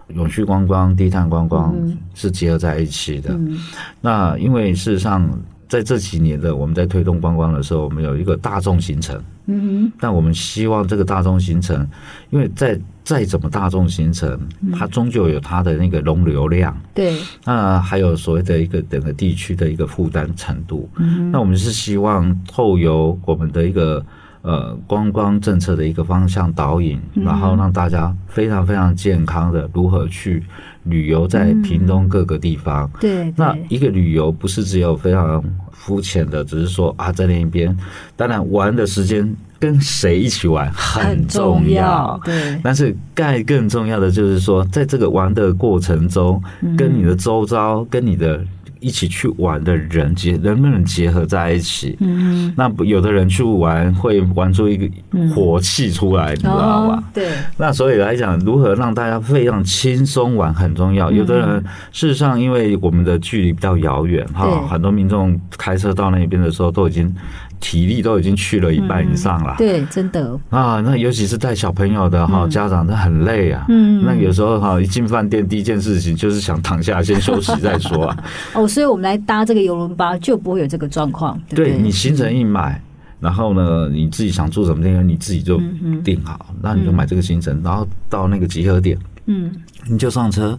[0.08, 1.74] 永续观光、低碳观光
[2.14, 3.34] 是结合在一起的。
[3.34, 3.58] 嗯、
[4.00, 5.28] 那因为事实上。
[5.72, 11.88] 在这几年的我们在推动观光的时候，我们有一个大众行程，嗯哼，但我们希望这个大众行程，
[12.28, 14.38] 因为在再怎么大众行程，
[14.78, 24.04] 它终究有它的那个容流量，对，那还有所谓的一个整个地区的一个负担程度，嗯，那我们是希望透由我们的一个。
[24.42, 30.42] 呃，观光政策的一个方向导引，然后让大家非常非常健康的如何去
[30.82, 32.90] 旅游在屏东各个地方。
[32.94, 37.76] 嗯、对，那一个旅游不是只有非常肤浅的，只是说啊，在那一边，
[38.16, 41.70] 当然玩的时间跟谁一起玩很重要。
[41.70, 46.42] 重要对，但是盖更重要的就是说，在这个玩的过程中，
[46.76, 48.44] 跟你的周遭，跟你的。
[48.82, 51.96] 一起去玩的人结能不能结合在一起？
[52.00, 54.86] 嗯，那有的人去玩会玩出一个
[55.34, 57.02] 火气出来，你知道吧？
[57.14, 57.30] 对。
[57.56, 61.10] 那所以来讲，如何让大家非常轻松玩很重要。
[61.10, 67.14] 有的人事实上，因为我们的距离比较遥远哈，很多民众开车到那边的时候都已经。
[67.62, 73.64] 体力都已经去了一半以上了，对，真的啊，那尤其是带小朋友的哈，家长都很累啊。
[73.68, 78.24] 嗯，那有时候哈，一进饭店第一件事情就是想躺下先休息再说啊。
[78.52, 81.40] 哦，所以我们来搭这个游轮吧就不会有这个状况。
[81.50, 82.82] 对，你行程一买，
[83.20, 85.62] 然后呢，你自己想住什么地方，你自己就
[86.02, 89.52] 定好，那你就买这个行程，然后到那个集合点，嗯，
[89.88, 90.58] 你就上车。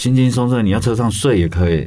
[0.00, 1.86] 轻轻松松，你要车上睡也可以，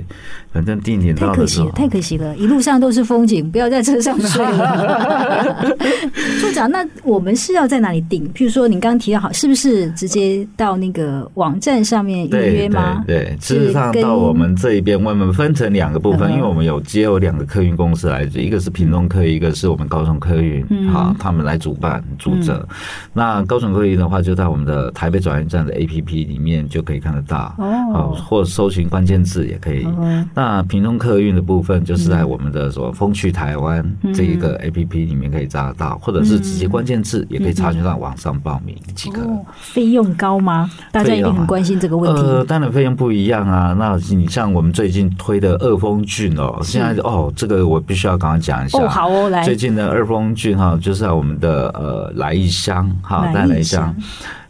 [0.52, 1.72] 反正定点到的时候。
[1.72, 5.74] 太可惜了，太可惜了，一路上都是风景，不要在车上睡了。
[6.40, 8.24] 处长，那我们是要在哪里订？
[8.36, 13.04] 譬如说，你刚刚提到好，是不是直接到那个网站上面预约吗？
[13.08, 22.64] 对，对，对，事实上到我们这一边，我们分成两个部分，因为我们有接有两个客运公司来，一个是屏东客运，一个是我们高雄客运，好，他们来主办主责。
[23.12, 27.56] 那高雄客运的话，就在我们的台北转运站的 APP 里面就可以看得到。
[27.58, 28.03] 哦。
[28.10, 29.88] 或搜寻关键字也可以。
[30.34, 39.22] 那屏东客运的部分，就是在我们的什么风趣台湾这一个 A P P 里面可以查得到，或者是直接关键字也可以查询到网上报名即可。
[39.56, 40.70] 费用高吗？
[40.92, 42.22] 大家一定很关心这个问题。
[42.22, 43.76] 呃，当然费用不一样啊。
[43.78, 48.80] 那你像我们最近推的二峰郡哦，现在哦，这个我必须要刚刚讲一下。
[48.80, 49.44] 哦，好哦，来。
[49.44, 53.96] 最近的二峰郡哈，就是在我们的呃来义乡哈，在来义乡，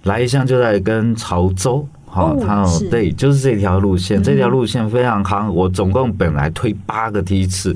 [0.04, 1.88] 来一乡就在跟潮州。
[2.14, 5.52] 哈，它对，就是这条路线，这条路线非常夯。
[5.52, 7.76] 我总共本来推八个梯次，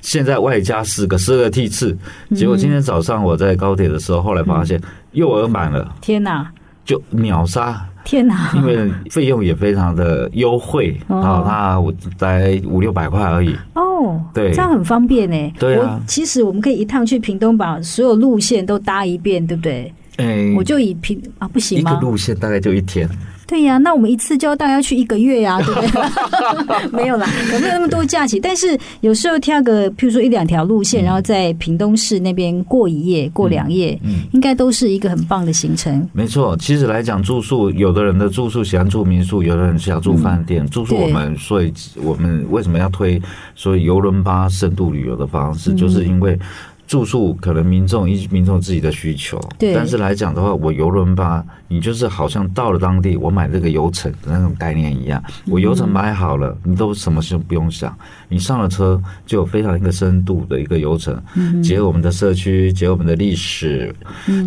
[0.00, 1.94] 现在外加四个，十二个梯次。
[2.34, 4.80] 结果今天早上我在高铁的时候，后来发现
[5.12, 5.94] 又额满了。
[6.00, 6.50] 天哪！
[6.84, 7.86] 就秒杀！
[8.04, 8.50] 天哪！
[8.54, 13.54] 因为费用也非常的优惠啊，那我才五六百块而已。
[13.74, 15.52] 哦，对，这样很方便呢。
[15.58, 19.92] 对啊，其实我们可以一趟去屏东，把所有路线都搭一遍，对不对？
[20.16, 21.90] 哎，我就以屏啊，不行吗？
[21.90, 23.08] 一个路线大概就一天。
[23.46, 26.88] 对呀、啊，那我们一次就要大概要去一个月呀、啊， 对不对？
[26.92, 28.40] 没有啦，可没有那么多假期。
[28.40, 36.08] 但是有时候挑个，譬如说一两条路线，嗯、然后在屏东市那边过一夜、过两夜，嗯，应该都是一个很棒的行程。
[36.12, 40.64] 没错，其实来讲住宿，有的人的住宿喜欢住民宿，有的人想住饭店。
[40.64, 43.20] 嗯、住宿我们，所以我们为什么要推
[43.54, 46.38] 所以邮轮巴深度旅游的方式，嗯、就是因为。
[46.86, 49.72] 住宿可能民众依民众自己的需求，对。
[49.72, 51.42] 但是来讲的话，我邮轮巴，
[51.74, 57.92] 你就是好像到了当地，我买这个游程的那种概念一样，我游程买好了，你都什么事都不用想，
[58.28, 61.20] 你上了车就有非常一个深度的一个游程，
[61.64, 63.92] 结合我们的社区，结合我们的历史，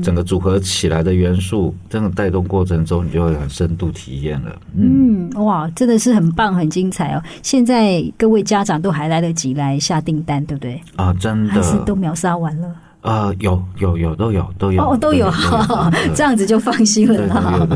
[0.01, 4.57] 整个组合起来的元素，这种带动过程中，你就会很深度体验了。
[4.73, 7.21] 嗯，哇，真的是很棒，很精彩哦！
[7.43, 10.81] 现在各位家长都还来得及来下订单，对不对？
[10.95, 12.37] 啊，真的，还是都秒杀。
[12.37, 15.31] 完了，呃，有有有都有都有哦， 都有，
[16.13, 17.69] 这样子就放心了。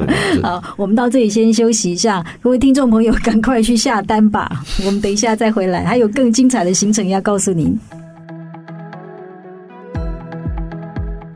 [0.43, 4.51] 好，我们到这里先休息一下，各位听众朋友， 赶快去下单吧。
[4.85, 7.77] 我们等一下再回来，还有更精彩的行程要告诉您。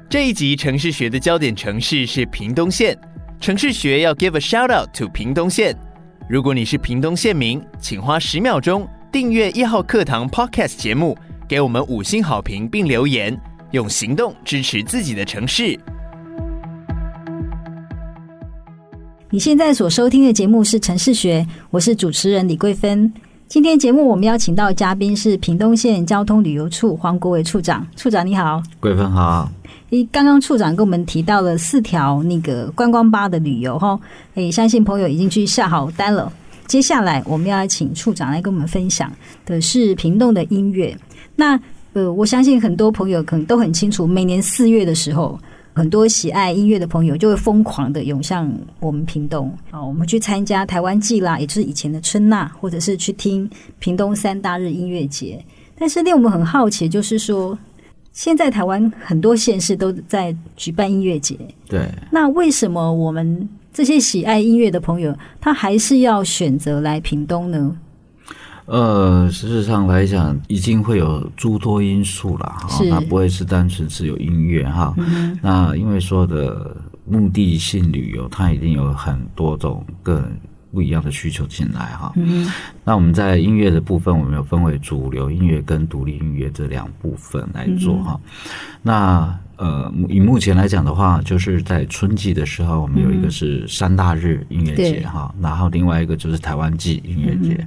[0.10, 2.98] 这一集城市学的焦点城市是屏东县，
[3.40, 5.78] 城市学要 give a shout out to 屏东县。
[6.28, 11.16] 如果你是屏东县民，请花十秒钟订阅一号课堂 podcast 节目。
[11.48, 13.40] 给我们五星好评并留言，
[13.72, 15.78] 用行动支持自己的城市。
[19.30, 23.12] 你现在所收听的节目是《城市学》，我是主持人李桂芬。
[23.48, 27.86] 今天节目我们邀请到的嘉宾是屏东县交通旅游处黄国维处长。
[27.96, 29.52] 处长你好，桂芬好。
[29.90, 34.00] 诶，刚刚处长跟我们提到了四条那个观光巴的旅游哈，
[34.36, 36.32] 诶，相信朋友已经去下好单了。
[36.66, 39.12] 接下来我们要请处长来跟我们分享
[39.46, 40.98] 的是屏东的音乐。
[41.36, 41.60] 那
[41.96, 45.40] 呃，我相信很多朋友可能都很清楚，每年四月的时候，
[45.74, 55.42] 很多喜爱音乐的朋友就会疯狂的涌向我们屏东啊，我们去参加台湾季啦，也就是以前的春呐，或者是去听屏东三大日音乐节。
[55.78, 57.58] 但是令我们很好奇，就是说，
[58.12, 61.38] 现在台湾很多县市都在举办音乐节，
[61.70, 67.78] 对，那为什么我们这些喜爱音乐的朋友，他还是要选择来屏东呢？
[68.66, 74.94] 呃，事实上来讲，已经会有诸多因素了哈，它不会是单纯只有音乐哈。
[74.98, 76.76] 嗯、那因为说的
[77.06, 80.28] 目的性旅游，它一定有很多种个
[80.74, 82.12] 不一样的需求进来哈。
[82.16, 82.52] 嗯、
[82.84, 88.20] 那我们在音乐的部分，我们有分为主流音乐跟独立音乐这两部分来做哈。
[88.24, 88.32] 嗯、
[88.82, 97.66] 那呃，以目前来讲的话，就是在春季的时候，我们有一个是三大日音乐节哈，嗯、然后另外一个就是台湾季音乐节。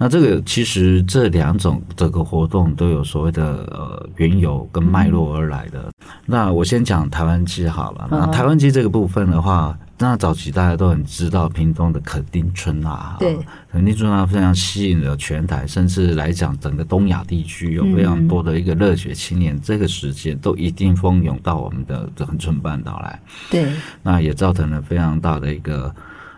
[0.00, 5.90] 嗯那这个其实这两种这个活动都有所谓的呃缘由跟脉络而来的。
[6.24, 8.08] 那我先讲台湾鸡好了。
[8.10, 13.38] 那台湾鸡这个部分的话，那早期大家都很知道屏东的垦丁春啊，对，
[13.70, 23.20] 垦丁春啊非常吸引了全台，甚至来讲整个东亚地区有非常多的一个热血青年，这个时间都一定蜂拥到我们的恒春半岛来。
[23.50, 23.70] 对，
[24.02, 25.94] 那也造成了非常大的一个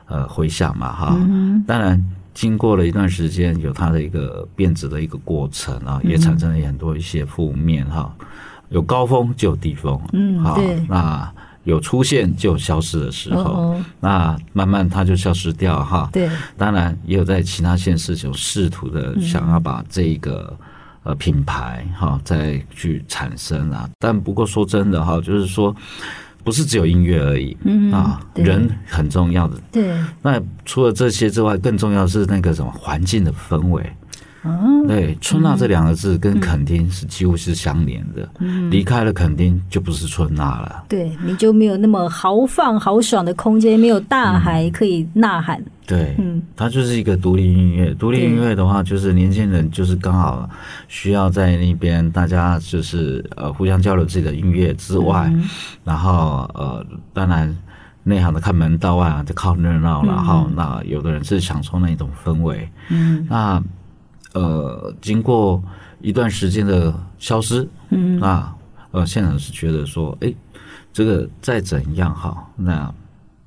[0.09, 1.17] 呃回响嘛，哈。
[1.65, 2.05] 当然。
[2.35, 8.15] 经过了一段时间，有它的一个变质的一个过程啊，也产生了很多一些负面哈。
[8.71, 11.31] 有高峰就有低峰，嗯，好，那
[11.65, 16.09] 有出现就有消失的时候，那慢慢它就消失掉哈。
[16.13, 20.57] 对，当然也有在其他县市就试图的想要把这个
[21.03, 25.75] 呃品牌哈再去产生啊，但不过说真的哈，就是说。
[26.45, 29.57] 不是只有音乐而已，嗯啊，人很重要的。
[29.71, 33.85] 对，那除了这些之外，更重要的是那个什么环境的氛围。
[34.43, 38.29] 哦，对，春呐这两个字跟垦丁是几乎是相连的。
[38.41, 40.85] 嗯，离开了垦丁就不是春呐了。
[40.89, 45.63] 对，你就没有那么豪放豪爽的空间，没有大海可以呐喊。
[45.87, 47.95] 对，嗯，它就是一个独立音乐。
[47.95, 50.49] 独立音乐的话，就是年轻人就是刚好
[50.89, 55.33] 需要在那边，大家就是呃互相交流自己的音乐之外，
[55.85, 57.57] 然后呃，当然
[58.03, 62.69] 内行的看门道啊，就靠热闹，然后那有的人是享受那种氛围。
[62.89, 63.63] 嗯，那。
[64.35, 65.63] 呃，经过
[66.01, 68.55] 一段时间的消失，嗯，那
[68.91, 70.33] 呃，现场是觉得说，哎，
[70.93, 72.93] 这个再怎样哈，那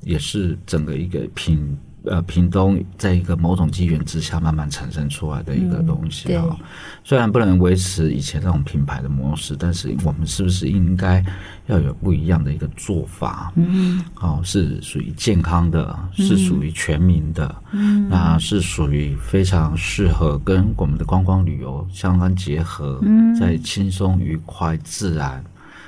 [0.02, 1.78] 也是整个一个屏
[2.08, 6.66] 呃，屏东在一个某种机缘之下慢慢产生出来的一个东西哈、嗯。
[7.04, 11.24] 虽然不能维持以前那种品牌的模式，但是我们是不是应该
[11.68, 13.52] 要有不一样的一个做法？
[13.56, 25.44] 嗯，哦，是属于健康的，是属于全民的，嗯，那是属于非常适合跟我们的观光旅游相关结合，嗯，在轻松愉快自然。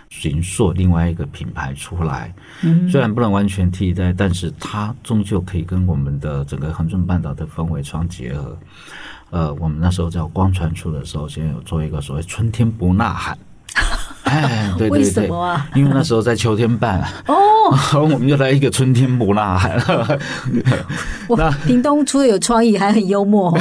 [0.10, 2.34] 寻塑另外一个品牌出来，
[2.90, 8.58] 虽然不能完全替代，但是它终究可以跟我们的整个恒春半岛的氛围相结合。
[9.30, 13.38] 呃，我们那时候叫光传出的时候，先有做一个所谓“春天不呐喊”。
[14.28, 15.68] 哎，对 对对，为什么啊？
[15.76, 17.36] 因为那时候在秋天办哦，
[18.02, 19.78] 我们就来一个春天不呐喊。
[21.30, 23.58] 那屏东除了有创意，还很幽默。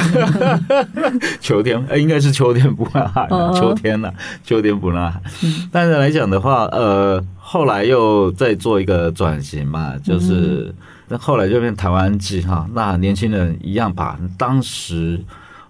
[1.41, 4.13] 秋天，哎，应该是秋天不呐喊，秋天了，
[4.43, 5.21] 秋天不呐喊。
[5.71, 10.73] 但是来讲的话，呃，后来又再做一个转型嘛，就是
[11.07, 15.19] 那后来就变台湾季哈，那年轻人一样把当时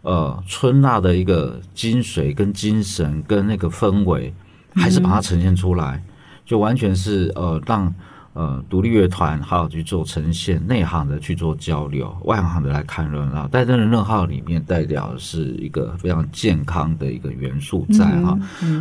[0.01, 4.33] 呃春呐的一个精髓跟精神跟那个氛围。
[4.77, 6.01] 还是把它呈现出来，
[6.45, 7.93] 就完全是呃让
[8.33, 13.47] 呃独立乐团好好去做呈现，内行的去做交流，外行的来看热闹。
[13.47, 18.37] 在这个热号里面，代表是一个非常健康的一个元素在哈，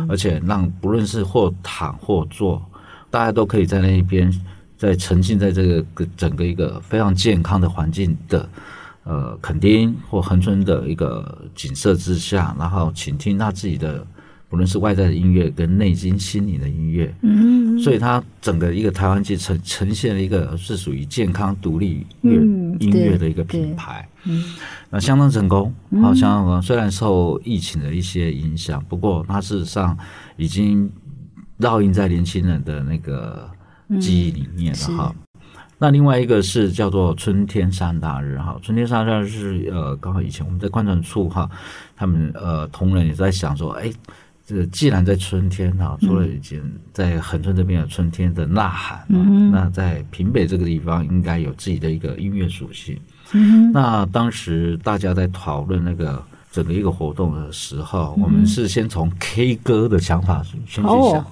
[0.07, 2.63] 而且让不论是或躺或坐，
[3.09, 4.31] 大家都可以在那一边，
[4.77, 8.47] 在沉浸在这个整个一个非常健康的环境的
[9.03, 14.05] 呃垦丁或恒春的一个景色之下，然后倾听他自己的。
[14.49, 22.39] 不论是外在的音乐跟内心心灵的音乐，嗯，所以它整个一个台湾季呈呈现了一个是属于健康独立乐
[22.79, 24.55] 音乐的一个品牌，嗯，
[24.89, 26.61] 那相当成功，好，相当成功。
[26.61, 29.97] 虽然受疫情的一些影响，不过它事实上
[30.37, 30.89] 已经
[31.59, 33.49] 烙印在年轻人的那个
[33.99, 35.13] 记忆里面了哈。
[35.77, 41.49] 那另外一个是叫做春天三大日哈，春天三大日是呃，刚好以前我们在观传处哈，
[41.97, 43.91] 他们呃同仁也在想说，哎。
[44.47, 52.97] 这个既然在春天啊，除了已经在恒春这边有春天的呐喊，嗯，那在平北这个地方应该有自己的一个音乐属性。
[53.33, 61.25] 嗯，那当时大家在讨论那个整个一个活动的时候，嗯，我们是先从 K 歌的想法先去想，哦，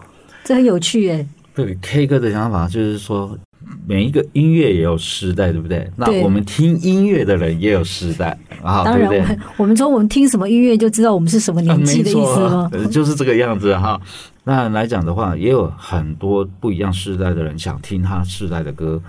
[0.44, 1.26] 这很有趣耶。
[1.54, 3.40] 对 K 歌的想法就是说。
[3.88, 5.90] 每一个音乐也有时代，对不对？
[5.96, 9.38] 那我们听音乐的人也有时代啊，当然，对不对？
[9.58, 12.70] 我们从我们听什么音乐就知道我们是什么年纪的意思吗？
[12.92, 14.00] 就是这个样子哈。
[14.44, 19.02] 那来讲的话，也有很多不一样时代的人想听他时代的歌。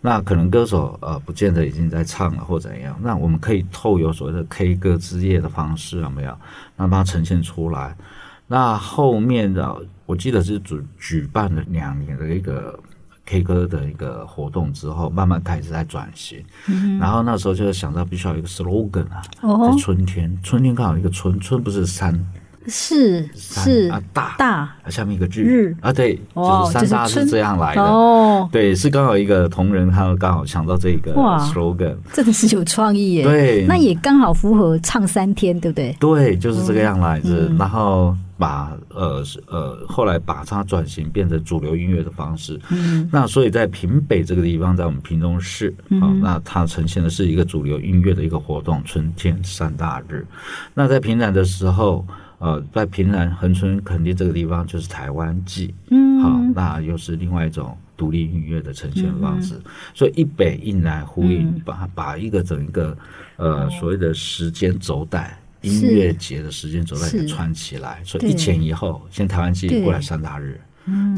[0.00, 2.98] 那可能歌手呃，不见得已经在唱了或怎样。
[3.02, 6.36] 那我们可以透过所谓的 K 歌之夜的方式，有没有？
[6.76, 7.96] 让它呈现出来。
[8.48, 12.78] 那后面的，我记得是举举办了两年的一个。
[13.24, 22.12] K 歌的一个活动之后，慢慢开始在转型，嗯，然后那时候就想到必须要有一个 slogan 啊，哦，在春天，春天刚好一个春，春不是山，
[22.66, 35.96] 是是啊大大，下面一个日日啊，对，就是三大是这样来的哦，对，是刚好一个同仁他刚好想到这个 slogan，真的是有创意耶，对，那也刚好符合唱三天，对不对？
[36.00, 38.16] 对，就是这个样来着，嗯，然后。
[38.42, 50.26] 把呃呃后来把它转型变成主流音乐的方式，嗯，那所以在平北这个地方，在我们屏东市，嗯，那它呈现的是一个主流音乐的一个活动，春天三大日。
[50.74, 52.04] 那在平南的时候，
[52.38, 62.98] 呃，在平南恒春垦丁这个地方就是台湾季，嗯，好，那又是另外一种独立音乐的呈现方式，嗯，所以一北一南呼应，把把一个整个
[63.36, 65.38] 呃所谓的时间轴带。
[65.62, 70.60] 音乐节的时间轴在串起来，所以一前一后，先台湾季过来三大日，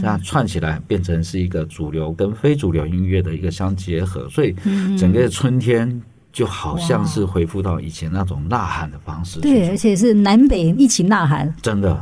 [0.01, 4.55] 这样串起来变成是一个主流跟非主流音乐的一个相结合，所以
[4.97, 6.01] 整个春天。
[6.35, 11.97] 就好像是恢复到以前那种呐喊的方式，对，而且是南北一起呐喊，真的。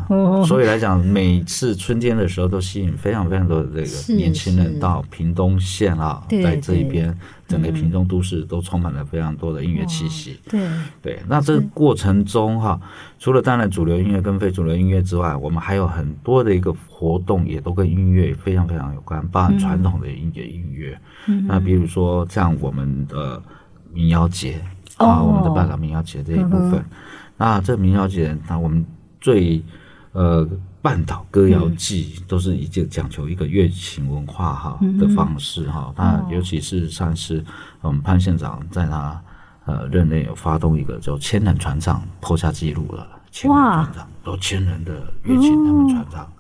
[0.46, 7.14] 所以来讲，每次春天的时候都吸引非常非常多的这个年轻人到屏东县啊，在这一边
[7.46, 10.40] 整个屏东都市都充满了非常多的音乐气息。
[10.48, 10.66] 对
[11.02, 12.80] 对，那这个过程中哈，
[13.18, 20.98] 除了当然主流音乐跟非主流音乐之外，我们还有很多的一个活动也都跟音乐非常非常有关，包含传统的音乐音乐。
[21.46, 23.42] 那比如说像我们的。
[23.92, 24.60] 民谣节
[24.96, 26.84] 啊，oh, 我们的半岛民谣节这一部分，嗯、
[27.36, 28.84] 那这民谣节，那我们
[29.20, 29.62] 最
[30.12, 30.48] 呃
[30.80, 37.44] 半岛歌谣季都是以这讲求一个乐情文化哈的方式哈，那、嗯、尤其是上次
[37.80, 39.20] 我们潘县长在他
[39.64, 46.32] 呃任内有发动一个叫千人传唱，破下记录了，千人传唱有千人的乐器他们传唱。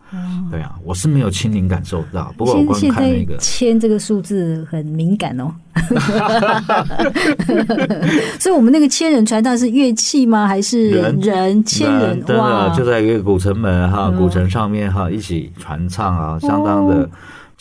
[0.50, 5.50] 对啊，我是没有亲临感受到，不过我光看那个签这个数字很敏感哦。
[8.38, 10.46] 所以，我们那个千人传唱是乐器吗？
[10.46, 12.22] 还是人千人？
[12.26, 17.08] 人哇，就在一个古城门哈，古城上面哈，一起传唱啊，相当的。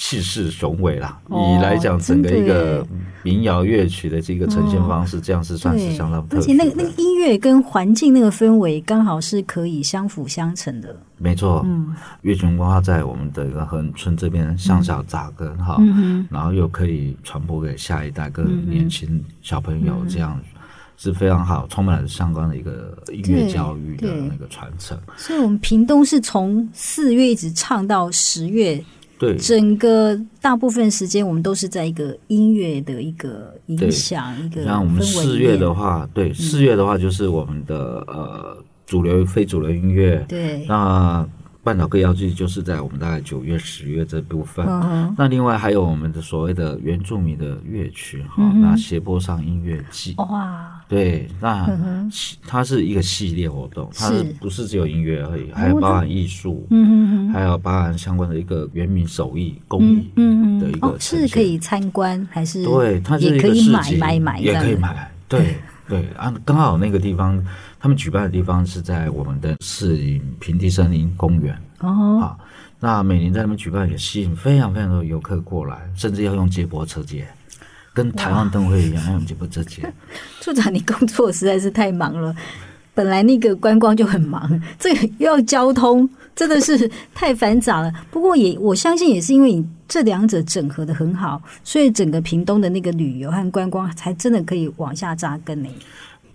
[0.03, 2.83] 气势雄伟啦，以来讲整个一个
[3.21, 6.39] 民谣乐曲的这个呈现方式，这样是算是相当特别。
[6.39, 10.95] 而且那个那个音乐跟环境那个氛围刚好是可以相辅相成的。
[11.19, 15.77] 没错，嗯，乐群文化在我们的一个恒春这边向下扎根哈，
[16.31, 20.37] 然后又可以传播给下一代跟年轻小朋友，这样
[20.97, 24.97] 是非常好，充满了相关的一个音乐教育的那个传承。
[25.15, 28.83] 所以，我们屏东是从四月一直唱到十月。
[29.21, 38.57] 对，整个大部分时间我们都是在一个音乐的一个影响，一个像我们四月的话，对，四月的话就是我们的呃
[38.87, 41.23] 主流非主流音乐，对，那。
[41.63, 44.65] 半岛歌谣祭就是在我们大概九月、十月这部分。
[45.15, 50.15] 那另外还有我们的所谓的原住民的乐曲哈，那斜坡上音乐季。
[50.17, 51.69] 哇，对，那
[52.47, 55.51] 它是一个系列活动，它是不是只有音乐而已？
[55.51, 60.09] 还有包含艺术，嗯还有包含相关的一个原民手艺工艺
[60.59, 60.97] 的一个。
[60.99, 62.63] 是可以参观还是？
[62.63, 63.99] 对，它是一个市集，
[64.39, 65.11] 也可以买。
[65.27, 65.57] 对
[65.87, 67.39] 对啊，刚好那个地方。
[67.81, 72.39] 他们举办的地方是在我们的市营平地森林公园哦，好，
[72.79, 77.27] 那每年在那边举办也吸引非常非常多的游客过来，甚至要用接驳车接，
[77.91, 79.91] 跟台湾灯会一样要用接驳车接。
[80.41, 82.35] 处长，你工作实在是太忙了，
[82.93, 87.91] 本来那个观光就很忙， 这个又要交通，真的是太繁杂了。
[88.11, 95.69] 不过也我相信也是因为你这两者整合的很好，所以整个屏东的那个旅游和观光才真的可以往下扎根呢。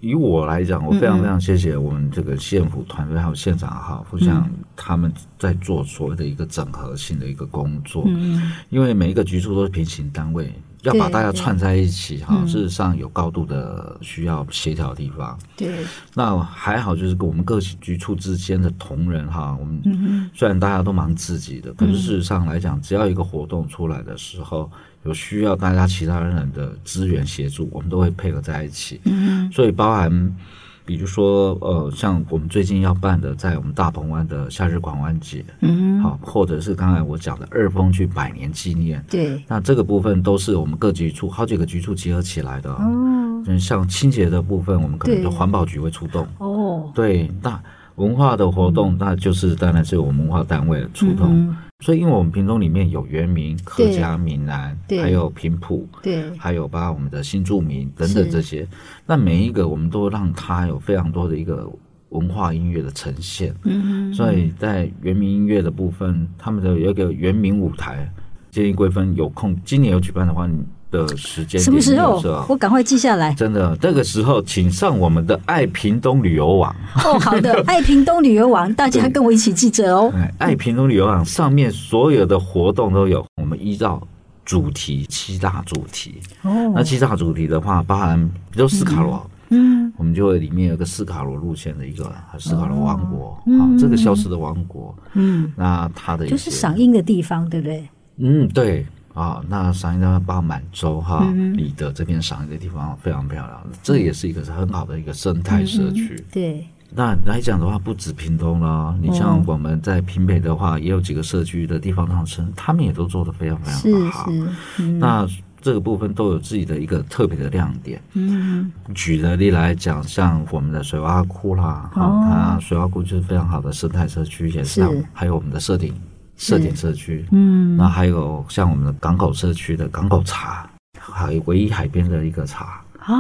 [0.01, 8.05] 以我来讲，我非常非常谢谢我们这个县府团队还有县长哈，互相他们在做所谓的一个整合性的一个工作。
[8.07, 15.39] 嗯，因为每一个局处都是平行单位，要把大家串在一起哈，事实上有高度的需要协调的地方。
[15.57, 15.85] 对，
[16.15, 24.71] 那还好，就是我们各局处之间的同仁哈，我们虽然大家都忙自己的，可是事实上来讲，只要一个活动出来的时候。
[25.07, 29.01] 有需要大家其他人的资源协助，我们都会配合在一起。
[29.05, 30.37] 嗯，所以包含，
[30.85, 42.73] 比如说，呃，像我们最近要办的，在我们大鹏湾的夏日狂欢节，嗯，好，或者是刚才我讲的二峰区百年纪念，对，那这个部分都是我们各局处好几个局处结合起来的。
[42.73, 46.27] 哦，像清洁的部分，我们可能就环保局会出动。
[46.39, 47.61] 哦，对，那
[47.97, 51.55] 文化的活动，那就是当然是我们文化单位的出动。
[51.81, 58.67] 所以，因为我们屏东里面有原民、客家、闽南，还有平埔，对，还有包括我们的新住民等等这些，
[59.07, 61.71] 那每一个我们都让它有非常多的一个
[62.09, 63.55] 文化音乐的呈现。
[63.65, 68.11] 嗯，所以在原民音乐的部分，他们的有一个原民舞台，
[68.51, 70.65] 建议贵芬有空，今年有举办的话，你。
[71.05, 72.23] 的时间什么时候？
[72.49, 73.35] 我赶快记下来。
[73.35, 76.75] 真的，这个时候请上我们的爱屏东旅游网。
[77.05, 80.13] 哦，好的， 爱屏东旅游网，大家跟我一起记着哦。
[80.39, 84.01] 爱屏东旅游网上面所有的活动都有，我们依照
[84.45, 86.21] 主题七大主题。
[86.43, 97.89] 哦，那七大主题的话，包含比如斯卡罗，嗯，我们就会里面有个斯卡罗路线的一个斯卡罗王国，啊，这个消失的王国，嗯，那它的就是赏樱的地方，对不对？
[98.19, 98.87] 嗯，对。
[99.17, 106.25] 啊、哦，那赏樱的包括满洲哈，里德这边赏樱的地方非常漂亮，嗯、这也是一个很好的一个生态社区、嗯。
[106.31, 114.31] 对，那来讲的话，不止屏东了，你像我们在屏北的话，也有几个社区的地方创生，他们也都做得非常非常的好。
[114.31, 115.27] 是是嗯、那
[115.63, 117.99] 这个部分都有自己的一个特别的亮点。
[118.13, 125.95] 嗯，举个例来讲，像我们的水洼库啦，哈、哦，它水洼库就是非常好的生态社区，也是还有我们的社顶。
[126.37, 130.69] 社顶社区，嗯，那还有像我们的港口社区的港口茶，
[131.01, 133.15] 还有唯一海边的一个茶啊？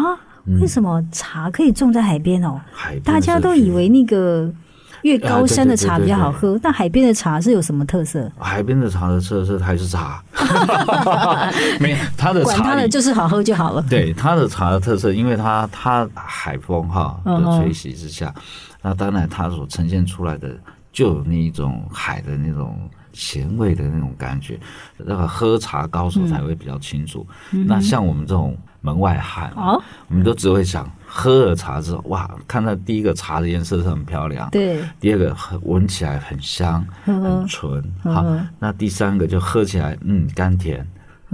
[0.61, 2.61] 为什么茶可以种在海边哦？
[2.73, 4.49] 海大家都以为那个
[5.03, 8.31] 越高山的茶比较好喝，但海边的茶是有什么特色？
[8.39, 10.23] 海边的茶的特色还是茶，
[11.81, 13.83] 没有它的茶管它的就是好喝就好了。
[13.89, 18.33] 对它的茶的特色，因为它它海风哈的吹袭之下，
[18.83, 20.51] 那当然它所呈现出来的
[20.93, 22.79] 就有那一种海的那种。
[23.17, 24.61] 咸味的那种感觉，
[24.99, 27.27] 那个喝茶高手才会比较清楚。
[27.53, 38.25] 嗯、那像我们这种门外汉，哦、我们都只会想喝了茶之后，哇，看到第一个茶的颜色是很漂亮，对；第二个闻起来很香，很纯，好。
[38.59, 40.87] 那第三个就喝起来，嗯，甘甜，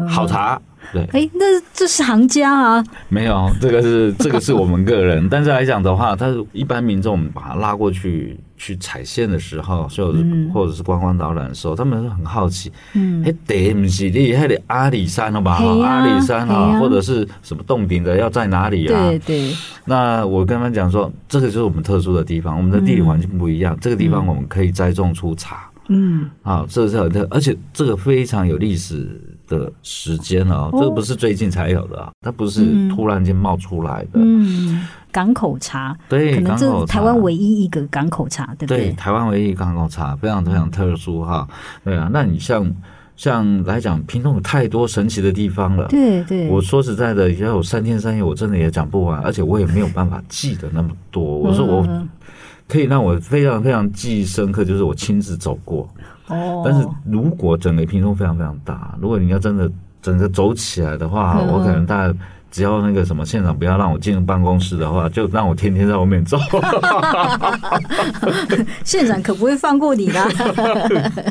[0.09, 0.59] 好茶。
[0.93, 2.85] 对，哎，那这是行家啊？
[3.09, 5.27] 没有，这个是这个是我们个人。
[5.31, 12.71] 但是来讲的话，他一般民众把他拉过去去踩线的时候，或者是或者是观光导览的时候，他们是很好奇。
[12.93, 15.57] 嗯，哎，得不是你还得阿里山了吧？
[15.57, 19.09] 阿里山啊，或者是什么洞顶的要在哪里啊？
[19.09, 19.53] 对对。
[19.85, 25.69] 那我跟他们讲说，这个就是我们特殊的地方，我们的地理环境不一样，这个地方我们可以栽种出茶。
[25.89, 29.21] 嗯，啊，这是很特，而且这个非常有历史
[29.53, 34.13] 的时间了，这个不是最近才有的啊，它不是突然间冒出来的。
[34.15, 38.87] 嗯，港口茶，对，可能这台湾唯一一个港口茶，对不对？
[38.87, 41.47] 对，台湾唯一港口茶，非常非常特殊哈。
[41.85, 42.67] 对啊，那你像
[43.17, 45.87] 像来讲，屏东有太多神奇的地方了。
[45.89, 51.23] 对对，我说实在的，要有三天三夜，我真的也讲不完，而且我也没有办法记得那么多。
[51.23, 52.09] 我说我。
[52.69, 55.87] 可以让我非常非常记忆深刻，就是我亲自走过。
[56.33, 59.71] 哦，但是如果整个屏东非常非常大，如果你要真的
[60.01, 62.15] 整个走起来的话，嗯、我可能大概
[62.51, 66.39] 只要那个什么县长不要让我进入办公室的话，就让我天天在外面走。
[68.85, 70.29] 县长可不会放过你的。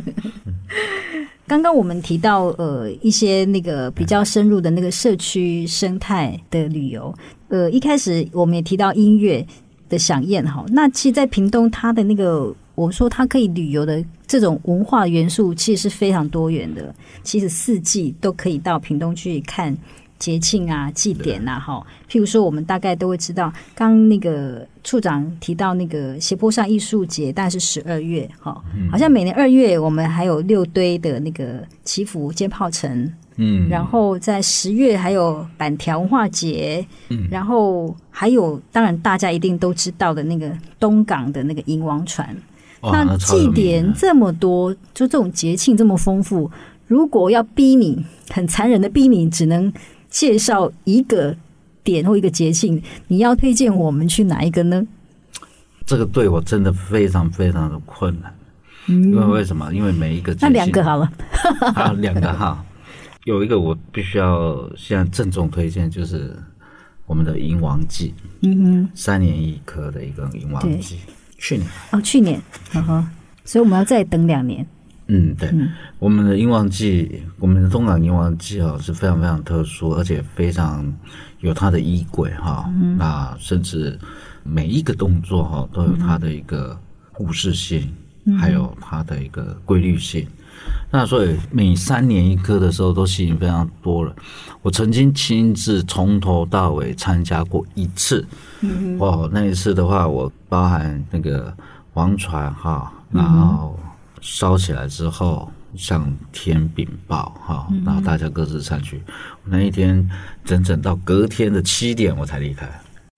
[1.47, 7.14] 刚刚我们提到呃一些那个比较深入的那个社区生态的旅游，
[7.49, 9.45] 呃一开始我们也提到音乐。
[9.89, 12.49] 的响宴哈，那其实，在屏东，它的那个
[12.82, 16.94] 我说它可以旅游的这种文化元素，其实是非常多元的。
[17.22, 19.78] 其实四季都可以到屏东去看
[20.18, 21.86] 节庆啊、祭典呐，哈。
[22.10, 28.62] 譬如说，我们大概都会知道，刚那个处长提到那个斜坡上艺术节，大概是十二月哈，
[28.92, 33.14] 好像每年二月我们还有六堆的那个祈福尖炮城。
[33.38, 42.36] 嗯，然后在十月还有板条文化节，嗯，然后还有当然大家一定都知道的那个东港的那个迎王船，
[42.82, 46.50] 那祭典这么多，就这种节庆这么丰富，
[46.88, 49.72] 如果要逼你很残忍的逼你，只能
[50.10, 51.36] 介绍一个
[51.84, 54.86] 点或一个节庆，你要推荐我们去哪一个呢？
[55.86, 58.34] 这个对我真的非常非常的困难，
[58.88, 59.74] 嗯，因为为什么？
[59.74, 61.12] 因为每一个那两个好了，
[61.76, 62.64] 啊两个哈。
[63.26, 66.36] 有一个我必须要现在郑重推荐，就是
[67.06, 70.98] 我们的银王祭，嗯哼，三年一科的一个银王祭，
[71.42, 71.68] 去年。
[71.92, 72.39] 哦，去年，
[72.76, 73.10] 嗯哼，
[73.44, 74.66] 所以我们要再等两年。
[75.08, 80.86] 嗯，对，嗯、我们的英王记，我们的东港英王记啊是非常非常特殊，而且非常
[81.39, 84.00] 有它的衣轨哈，嗯、那甚至
[84.44, 86.80] 每一个动作哈都有它的一个
[87.12, 87.92] 故事性，
[88.26, 90.26] 嗯、还有它的一个规律性。
[90.91, 94.14] 那所以每三年一科的时候都吸引非常多了。
[94.62, 98.28] 我曾经亲自从头到尾参加过一次，
[98.59, 101.53] 嗯哦，那一次的话，我包含那个
[101.93, 103.80] 王船哈，然后
[104.20, 109.01] 烧起来之后向天禀报哈，然后大家各自散去。
[109.45, 110.07] 那一天
[110.43, 112.70] 整整到隔天的七点我才离开，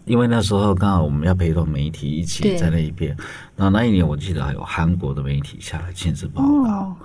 [0.06, 3.18] 因为那时候刚好我们要陪同媒体一起在那一边。
[3.56, 6.96] 那那一年我记得还有韩国的媒体下来亲自报道。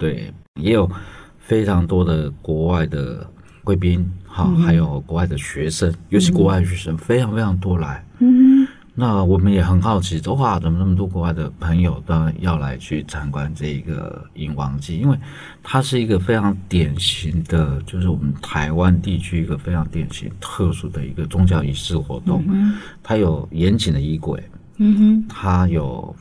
[0.00, 0.90] 对，也有
[1.38, 3.28] 非常多的国外的
[3.62, 8.02] 贵宾，哈，还有国外的学生，尤其国外的学生非常非常多来。
[8.18, 14.96] 嗯，那我们也很好奇，哇，怎么那么多国外的朋友都要来去参观这一个迎王祭？
[14.98, 15.18] 因为
[15.62, 22.42] 它是一个非常典型的，就是我们台湾地区一个非常典型、特殊的一个宗教仪式活动。
[22.48, 24.42] 嗯，它有严谨的仪轨。
[24.78, 26.16] 嗯哼，它有。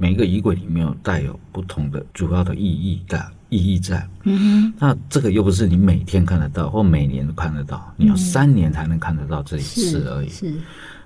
[0.00, 10.28] 每一个仪轨里面有带有不同的主要的意义的意义在，嗯哼，那这个又不是你每天看得到或每年都看得到，你要三年才能看得到这一次而已。
[10.30, 10.54] 是，是，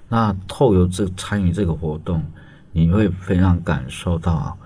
[0.08, 2.22] 那透过这参与这个活动，
[2.70, 4.56] 你会非常感受到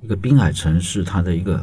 [0.00, 1.62] 一个滨海城市它的一个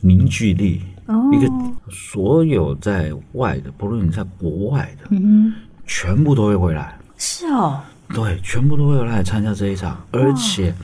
[0.00, 1.48] 凝聚力，哦，一个
[1.88, 5.54] 所有在外的，不论你在国外的，嗯哼，
[5.86, 6.98] 全部都会回来。
[7.16, 7.80] 是哦，
[8.12, 10.74] 对，全部都会来参加这一场，而且。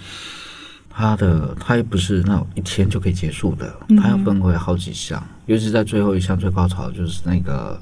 [0.99, 7.79] 它的它也不是那种一天就可以结束的，它要分为好几项，嗯、尤其在最后一项最高潮就是那个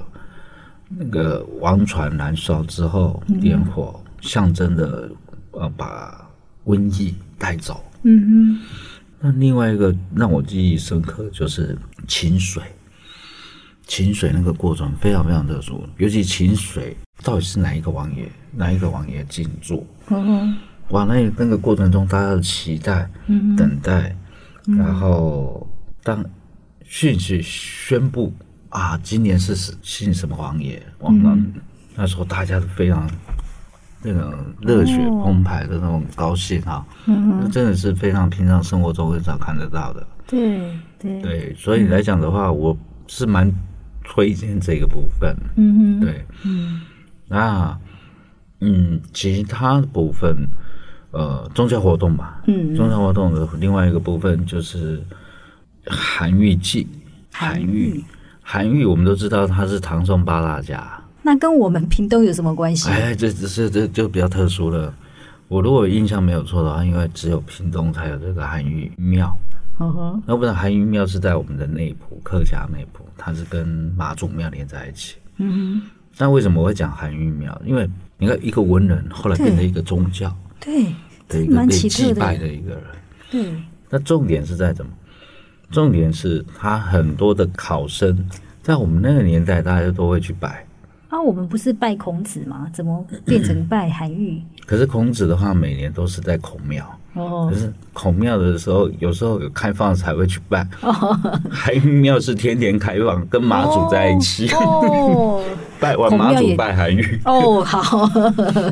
[0.89, 5.09] 那个王船燃烧之后点火，嗯、象征的
[5.51, 6.27] 呃把
[6.65, 7.81] 瘟疫带走。
[8.03, 8.59] 嗯哼。
[9.21, 11.77] 那另外一个让我记忆深刻就是
[12.09, 12.61] 请水，
[13.87, 19.87] 请水那个过程非常非常特殊，尤其请水到底是哪一个王爷哪一个王爷进驻？
[20.09, 20.57] 嗯哼。
[20.89, 24.15] 哇，那那个过程中，大家的期待、嗯、等待，
[24.67, 25.67] 嗯、然后
[26.03, 26.23] 当
[26.83, 28.33] 讯息宣布
[28.69, 31.53] 啊，今年是信什么王爷，王那、嗯、
[31.95, 33.09] 那时候大家都非常
[34.03, 40.07] 那个热血澎湃的那种高兴啊，嗯，那真的是非常平常生活中很少看得到的。
[40.27, 41.21] 对对。
[41.21, 42.77] 对，所以来讲的话，我
[43.07, 43.51] 是蛮
[44.03, 45.35] 推荐这个部分。
[45.55, 46.81] 嗯哼，对，嗯，
[47.27, 47.79] 那
[48.61, 50.47] 嗯，其他部分，
[51.15, 55.01] 呃，宗教活动吧，嗯，宗教活动的另外一个部分就是
[55.85, 56.85] 韩愈祭，
[57.31, 58.03] 韩愈，
[58.41, 62.89] 韩愈，我们都知道他是唐宋八大家，那跟我们屏东有什么关系？
[62.89, 64.93] 哎，这只是这就比较特殊了。
[65.47, 69.33] 我如果印象没有错的话，因为只有屏东才有这个韩愈庙。
[69.79, 75.15] 嗯哼，那不然韩愈庙是在我们的内埔，客家内埔，它是跟妈祖庙连在一起。
[75.37, 77.61] 嗯哼，那为什么我会讲韩愈庙？
[77.65, 80.85] 因为你看，一个文人后来变成一个宗教，对，
[81.27, 82.83] 的一个被祭拜的一个人。
[83.31, 84.91] 对，那重点是在什么？
[85.71, 88.29] 重点是他很多的考生，
[88.61, 90.65] 在我们那个年代，大家都会去拜。
[91.09, 92.69] 啊，我们不是拜孔子吗？
[92.73, 94.41] 怎么变成拜韩愈？
[94.65, 96.87] 可是孔子的话，每年都是在孔庙。
[97.15, 100.67] 哦，可是孔庙的时候，有时候有开放才会去拜。
[100.81, 100.91] 哦，
[101.49, 104.47] 韩愈庙是天天开放，跟妈祖在一起。
[104.53, 105.41] 哦，
[105.79, 107.19] 拜完妈祖拜韩愈。
[107.25, 108.09] 哦，好，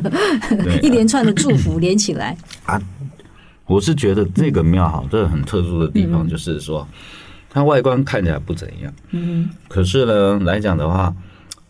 [0.82, 2.36] 一连串的祝福连起来
[2.66, 2.80] 啊。
[3.66, 6.86] 我是觉得这个庙哈，这个很特殊的地方就是说，
[7.48, 8.92] 它外观看起来不怎样。
[9.12, 11.12] 嗯，可是呢，来讲的话。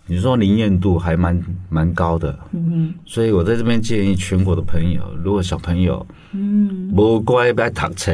[0.06, 8.12] 你说灵验度还蛮蛮高的，嗯哼，所以我在这边建议全国的朋友，如果小朋友，嗯，不乖不爱读册，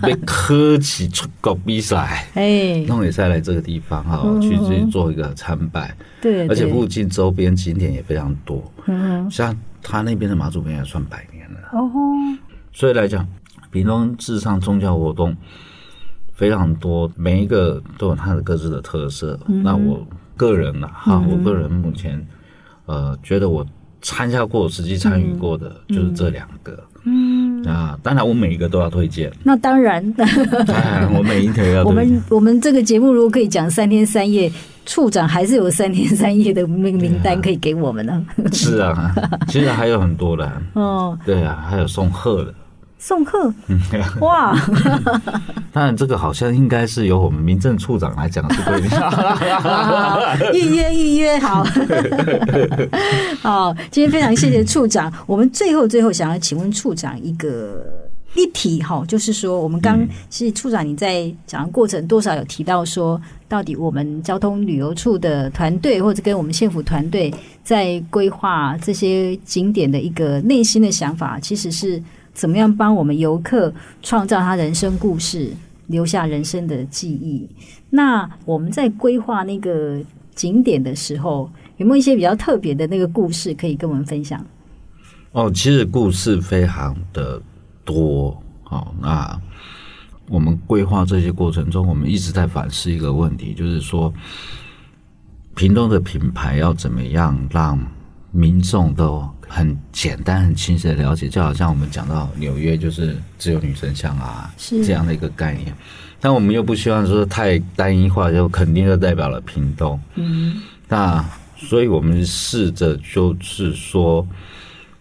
[0.00, 9.52] 被科技出国比赛，哎，那也再来这个地方哈，去去做一个参拜，对，而且附近周边景点也非常多，嗯，像
[9.82, 11.90] 他那边的妈祖庙也算百年了，哦，
[12.72, 13.26] 所以来讲，
[13.72, 15.36] 屏东至上宗教活动
[16.32, 20.06] 非常多，每一个都有它的各自的特色，那我。
[20.38, 22.26] 个人呐，哈，我个人目前，
[22.86, 23.66] 呃，觉得我
[24.00, 27.62] 参加过、实际参与过的就是这两个，嗯。
[27.64, 29.30] 啊，当然我每一个都要推荐。
[29.42, 30.24] 那当然， 当
[30.80, 31.82] 然我每一条要。
[31.90, 34.50] 我们我们这个节目如果可以讲三天三夜，
[34.86, 38.24] 处长还是有三天三夜的名名单可以给我们呢。
[38.54, 39.12] 是啊，
[39.48, 40.62] 其实还有很多的。
[40.74, 42.54] 哦，对啊，还有送贺的。
[42.98, 43.52] 送客，
[44.20, 44.58] 哇！
[45.72, 50.50] 当然，这个好像应该是由我们民政处长来讲是对的。
[50.52, 51.64] 预约预约，好，
[53.40, 53.72] 好。
[53.90, 55.12] 今天非常谢谢处长。
[55.26, 57.86] 我们最后最后想要请问处长一个
[58.34, 67.32] 一题哈，就是说，我们刚其实处长你在讲的过程多少有提到说，到底我们交通旅游处的团队或者跟我们县府团队
[67.62, 72.02] 在规划这些景点的一个内心的想法，其实是。
[72.38, 75.52] 怎么样帮我们游客创造他人生故事，
[75.88, 77.48] 留下人生的记忆？
[77.90, 80.00] 那我们在规划那个
[80.36, 84.40] 景点的时候，有没有一些比较特别的那个故事可以跟我们分享？
[85.32, 87.42] 哦，其实故事非常的
[87.84, 88.40] 多。
[88.62, 89.36] 好，那
[90.28, 94.14] 我们规划这些过程中，我们一直在反思一个问题，就是说，
[95.56, 97.76] 屏东的品牌要怎么样让
[98.30, 105.72] 民众都很简单、很清晰的了解，就好像我们讲到纽约就是只有女神像啊，是这样的一个概念。
[106.20, 109.98] 但我们又不希望说太单一化，就肯定就代表了屏东。
[110.16, 111.24] 嗯，那
[111.56, 114.26] 所以我们试着就是说，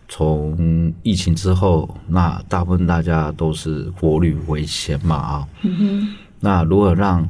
[0.07, 5.47] 从疫情之后，那大部分大家都是国旅为先嘛啊。
[5.63, 6.15] 嗯哼。
[6.39, 7.27] 那如何让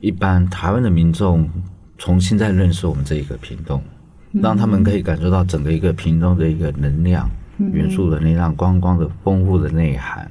[0.00, 1.48] 一般台湾的民众
[1.96, 3.82] 重新再认识我们这一个屏东？
[4.42, 7.30] 让他们可以感受到整个一个屏东的一个能量
[7.72, 10.30] 元素的能量，观光的丰富的内涵。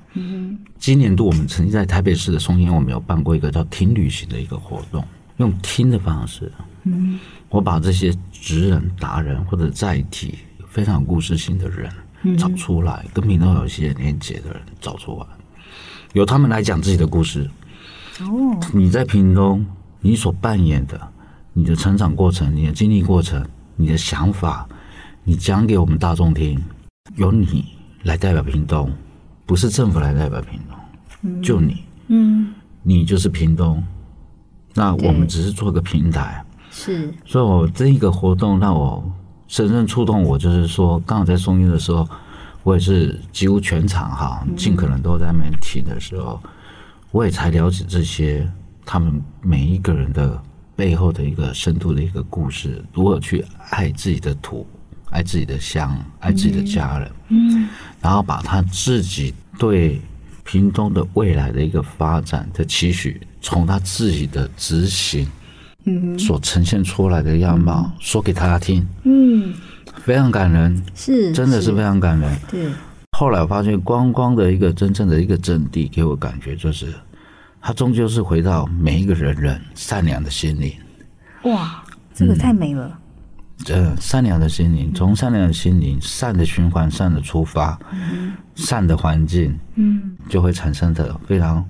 [0.78, 5.04] 今年度我们曾经在台北市的松烟，我们有办过一个叫“听旅行”的一个活动，
[5.38, 6.52] 用听的方式，
[7.48, 10.36] 我把这些职人、达人或者在地
[10.68, 11.90] 非常有故事性的人
[12.38, 15.26] 找出来，跟屏东有一些连接的人找出来，
[16.12, 17.50] 由他们来讲自己的故事。
[18.20, 19.66] 哦，你在屏东，
[20.02, 21.00] 你所扮演的，
[21.54, 23.42] 你的成长过程，你的经历过程。
[23.76, 24.68] 你的想法，
[25.24, 26.62] 你讲给我们大众听，
[27.16, 27.66] 由你
[28.04, 28.92] 来代表屏东，
[29.46, 30.78] 不是政府来代表屏东，
[31.24, 32.54] 嗯、就你，嗯，
[32.84, 33.84] 你就是屏东，
[34.74, 39.04] 那我们只是做个平台，是，所以我这一个活动让我
[39.48, 42.08] 深深触动我，就是说，刚好在松烟的时候，
[42.62, 46.40] 我也是几乎全场哈，尽可能都在那边听的时候，
[47.12, 48.48] 我也才了解这些
[48.86, 50.42] 他们每一个人的。
[50.76, 54.66] 背后的一个深度的一个故事，如何去爱自己的土，
[55.12, 57.70] 爱自己的乡，爱自己的家人，嗯，
[58.02, 60.02] 然后把他自己对
[60.44, 65.28] 屏东的未来的一个发展的期许，从他自己的执行，
[65.86, 69.54] 嗯，所呈现出来的样貌说给大家听，嗯，
[70.04, 71.72] 非常感人，是，真的是。
[71.72, 72.68] 非常感人，对。
[73.16, 76.92] 后来我发现观光的一个真正的一个阵地，给我感觉就是。
[77.66, 80.74] 他终究是回到每一个人人善良的心灵，
[81.44, 81.82] 哇，
[82.14, 83.00] 这个太美了。
[83.60, 91.66] 这、嗯、善良的心灵，从善良的心灵、善的循环、善的出发、嗯、善的环境，嗯，就会产生的非常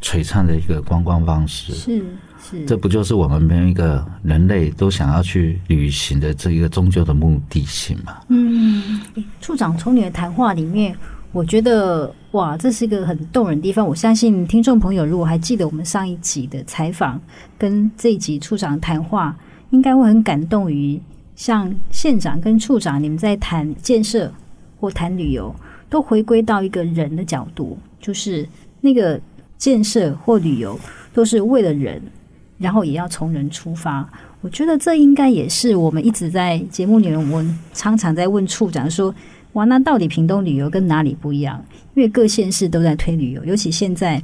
[0.00, 1.74] 璀璨的一个观光方式。
[1.74, 2.02] 是
[2.42, 8.16] 是，这不就是我们每一个人类都想要去旅行的这一个终究的目的性吗？
[8.28, 8.98] 嗯，
[9.42, 10.96] 处长从你的谈话里面，
[11.34, 13.84] 我觉得哇，这是一个很动人的地方。
[13.84, 17.20] 我相信听众朋友如果还记得我们上一集的采访，
[17.58, 19.36] 跟这一集处长谈话，
[19.70, 20.98] 应该会很感动于。
[21.34, 24.32] 像县长跟处长，你们在谈建设
[24.78, 25.52] 或谈旅游，
[25.90, 28.48] 都回归到一个人的角度，就是
[28.80, 29.20] 那个
[29.58, 30.78] 建设或旅游
[31.12, 32.00] 都是为了人，
[32.58, 34.08] 然后也要从人出发。
[34.40, 39.12] 我觉得这应该也是我们一直在节目里面，我们常常在问处长说
[39.54, 41.64] ：“哇，那到底屏东旅游跟哪里不一样？”
[41.96, 44.22] 因为各县市都在推旅游，尤其现在。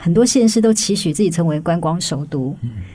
[0.00, 2.54] 很多县市都期许自己成为观光首都，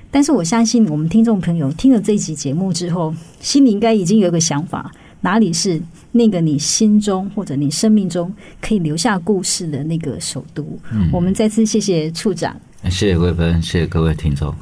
[0.10, 5.82] 但是我相信我们听众朋友听了这一集节目之后，心里应该已经有一个想法：哪里是
[6.14, 10.66] 那个你心中或者你生命中可以留下故事的那个首都？
[10.94, 12.56] 嗯、我们再次谢谢处长，
[12.86, 14.56] 谢谢贵芬，谢谢各位听众，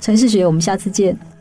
[0.00, 1.33] 陈世学，我们下次见。